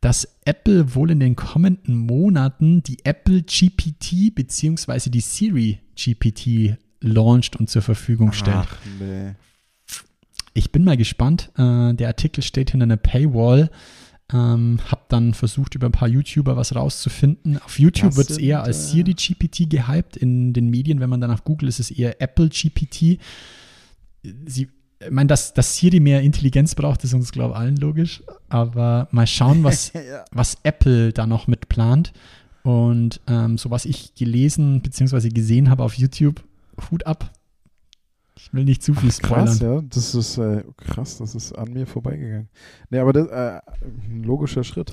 [0.00, 5.10] dass Apple wohl in den kommenden Monaten die Apple GPT bzw.
[5.10, 8.56] die Siri GPT launcht und zur Verfügung stellt.
[8.56, 9.34] Ach, nee.
[10.54, 11.50] Ich bin mal gespannt.
[11.56, 13.70] Äh, der Artikel steht hinter einer Paywall.
[14.32, 17.58] Ähm, hab dann versucht, über ein paar YouTuber was rauszufinden.
[17.58, 20.16] Auf YouTube wird es eher als äh, Siri GPT gehypt.
[20.16, 23.18] In den Medien, wenn man danach googelt, ist es eher Apple GPT.
[24.46, 24.68] Sie,
[25.00, 28.22] ich meine, dass, dass Siri mehr Intelligenz braucht, ist uns, glaube ich, allen logisch.
[28.48, 30.24] Aber mal schauen, was, ja.
[30.32, 32.12] was Apple da noch mit plant.
[32.62, 35.30] Und ähm, so was ich gelesen bzw.
[35.30, 36.44] gesehen habe auf YouTube,
[36.90, 37.32] Hut ab.
[38.36, 39.46] Ich will nicht zu viel spoilern.
[39.46, 39.80] Krass, ja.
[39.82, 42.48] Das ist äh, krass, das ist an mir vorbeigegangen.
[42.90, 43.60] Nee, aber das äh,
[44.08, 44.92] ein logischer Schritt.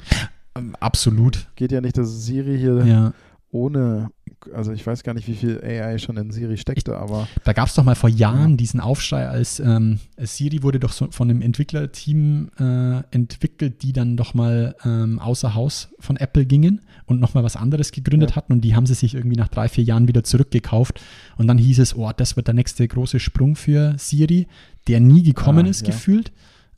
[0.55, 1.47] Ähm, Absolut.
[1.55, 3.13] Geht ja nicht, dass Siri hier Ja.
[3.51, 4.09] ohne,
[4.53, 7.67] also ich weiß gar nicht, wie viel AI schon in Siri steckte, aber Da gab
[7.67, 11.41] es doch mal vor Jahren diesen Aufschrei, als ähm, Siri wurde doch so von einem
[11.41, 17.43] Entwicklerteam äh, entwickelt, die dann doch mal ähm, außer Haus von Apple gingen und nochmal
[17.43, 18.35] was anderes gegründet Ja.
[18.37, 21.01] hatten und die haben sie sich irgendwie nach drei, vier Jahren wieder zurückgekauft
[21.37, 24.47] und dann hieß es, oh, das wird der nächste große Sprung für Siri,
[24.87, 25.93] der nie gekommen Ah, ist, ja.
[25.93, 26.31] gefühlt.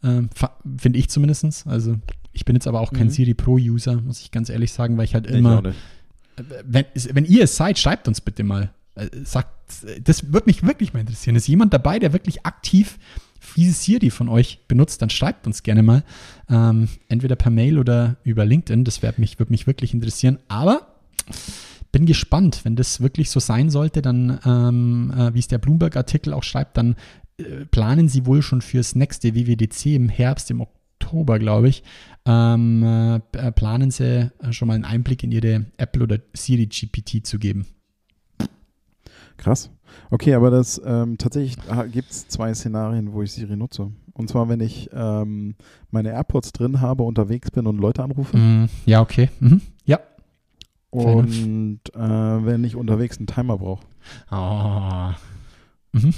[0.03, 0.29] Ähm,
[0.77, 1.67] Finde ich zumindest.
[1.67, 1.95] Also
[2.31, 3.11] ich bin jetzt aber auch kein Mhm.
[3.11, 5.75] Siri Pro-User, muss ich ganz ehrlich sagen, weil ich halt Ich immer nicht.
[6.65, 8.71] Wenn, wenn ihr es seid, schreibt uns bitte mal.
[8.95, 9.49] Äh, Sagt,
[10.03, 11.35] das würde mich wirklich mal interessieren.
[11.35, 12.97] Ist jemand dabei, der wirklich aktiv
[13.55, 16.03] diese Siri von euch benutzt, dann schreibt uns gerne mal.
[16.49, 18.83] Ähm, entweder per Mail oder über LinkedIn.
[18.83, 20.39] Das würde mich, mich wirklich interessieren.
[20.47, 20.95] Aber
[21.91, 26.33] bin gespannt, wenn das wirklich so sein sollte, dann, ähm, äh, wie es der Bloomberg-Artikel
[26.33, 26.95] auch schreibt, dann
[27.37, 31.83] äh, planen sie wohl schon fürs nächste WWDC im Herbst, im Oktober, glaube ich,
[32.25, 36.67] ähm, äh, äh, planen sie äh, schon mal einen Einblick in ihre Apple oder Siri
[36.67, 37.65] GPT zu geben.
[39.37, 39.71] Krass.
[40.11, 41.57] Okay, aber das ähm, tatsächlich
[41.91, 43.91] gibt es zwei Szenarien, wo ich Siri nutze.
[44.13, 45.55] Und zwar, wenn ich ähm,
[45.91, 48.37] meine AirPods drin habe, unterwegs bin und Leute anrufe.
[48.37, 49.29] Mm, ja, okay.
[49.39, 49.61] Mhm.
[49.85, 49.99] Ja.
[50.89, 53.85] Und äh, wenn ich unterwegs einen Timer brauche.
[54.29, 55.13] Oh.
[55.93, 56.13] Mhm.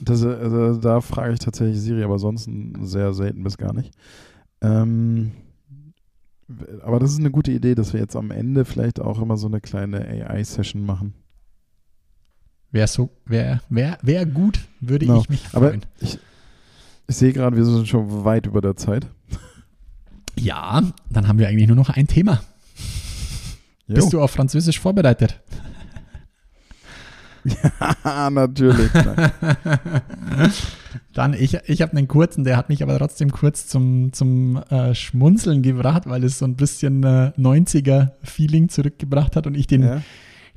[0.00, 2.50] Das, also, da frage ich tatsächlich Siri, aber sonst
[2.80, 3.92] sehr selten bis gar nicht.
[4.60, 5.30] Ähm,
[6.82, 9.46] aber das ist eine gute Idee, dass wir jetzt am Ende vielleicht auch immer so
[9.46, 11.14] eine kleine AI-Session machen.
[12.70, 15.20] Wäre so, wäre wär, wär gut, würde Genau.
[15.20, 15.84] ich mich Aber freuen.
[16.00, 16.18] ich,
[17.06, 19.06] ich sehe gerade, wir sind schon weit über der Zeit.
[20.36, 22.42] Ja, dann haben wir eigentlich nur noch ein Thema.
[23.86, 25.40] Bist du auf Französisch vorbereitet?
[28.02, 28.90] Ah, natürlich.
[31.12, 34.94] Dann, ich, ich habe einen kurzen, der hat mich aber trotzdem kurz zum, zum äh,
[34.94, 40.02] Schmunzeln gebracht, weil es so ein bisschen äh, 90er-Feeling zurückgebracht hat und ich den, Ja.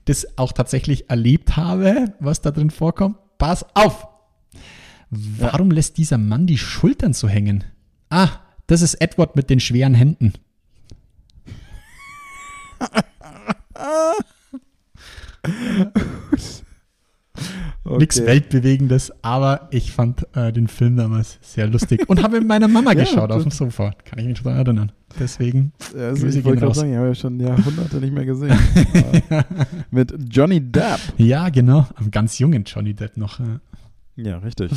[0.06, 3.18] das auch tatsächlich erlebt habe, was da drin vorkommt.
[3.38, 4.08] Pass auf!
[5.10, 7.64] Warum lässt dieser Mann die Schultern so hängen?
[8.10, 8.30] Ah,
[8.68, 10.34] das ist Edward mit den schweren Händen.
[17.98, 18.28] Nichts Okay.
[18.28, 22.92] Weltbewegendes, aber ich fand äh, den Film damals sehr lustig und habe mit meiner Mama
[22.94, 23.94] Ja, geschaut auf dem Sofa.
[24.04, 24.92] Kann ich mich daran erinnern.
[25.20, 28.26] Deswegen, Ja, Also Grüße ich wollte gerade sagen, ich habe ja schon Jahrhunderte nicht mehr
[28.26, 28.58] gesehen.
[29.92, 31.00] Mit Johnny Depp.
[31.18, 33.40] ja, genau, am ganz jungen Johnny Depp noch.
[33.40, 33.60] Äh.
[34.18, 34.72] Ja, richtig.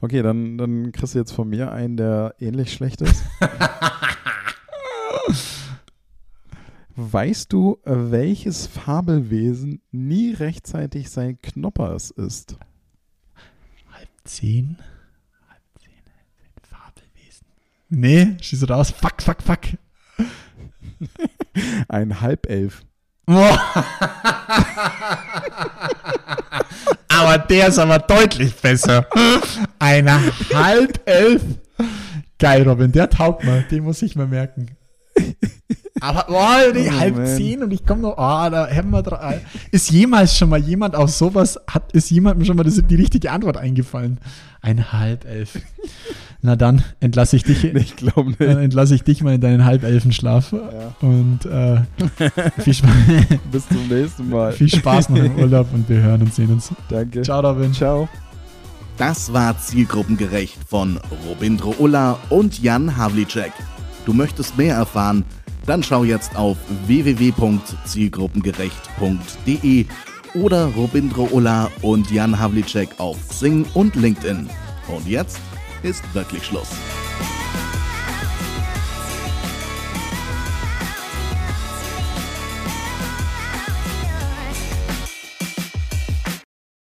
[0.00, 3.24] Okay, dann, dann kriegst du jetzt von mir einen, der ähnlich schlecht ist.
[6.96, 12.56] weißt du, welches Fabelwesen nie rechtzeitig sein Knoppers ist?
[13.92, 14.78] Halb zehn?
[15.48, 17.46] Halb zehn, halb zehn, Fabelwesen.
[17.90, 18.90] Nee, schieß raus.
[18.90, 19.60] Fuck, fuck, fuck.
[21.88, 22.84] Ein Halbelf.
[23.26, 23.58] Boah.
[27.08, 29.06] aber der ist aber deutlich besser.
[29.78, 31.42] Eine halb elf.
[32.38, 33.62] Geil, Robin, der taugt mal.
[33.70, 34.76] Den muss ich mir merken.
[36.00, 37.26] Aber boah, die Oh, halb man.
[37.26, 39.40] zehn und ich komme noch, ah, da haben wir drei.
[39.70, 43.32] Ist jemals schon mal jemand auf sowas, hat, ist jemandem schon mal das, die richtige
[43.32, 44.18] Antwort eingefallen?
[44.60, 45.58] Ein halb elf.
[46.42, 47.64] Na dann entlasse ich dich.
[47.64, 48.64] Ich glaube Dann nicht.
[48.64, 50.52] entlasse ich dich mal in deinen Halbelfenschlaf.
[51.00, 51.80] Und äh,
[52.60, 52.90] viel, Spaß,
[53.52, 54.52] Bis zum nächsten Mal.
[54.52, 56.70] viel Spaß noch im Urlaub und wir hören und sehen uns.
[56.88, 57.22] Danke.
[57.22, 57.72] Ciao, Robin.
[57.72, 58.08] Ciao.
[58.98, 63.52] Das war Zielgruppengerecht von Robindro Ulla und Jan Havlicek.
[64.04, 65.24] Du möchtest mehr erfahren?
[65.66, 66.56] Dann schau jetzt auf
[66.86, 69.86] www.zielgruppengerecht.de
[70.34, 74.48] oder Robindro Ulla und Jan Havlicek auf Xing und LinkedIn.
[74.88, 75.38] Und jetzt
[75.82, 76.70] ist wirklich Schluss.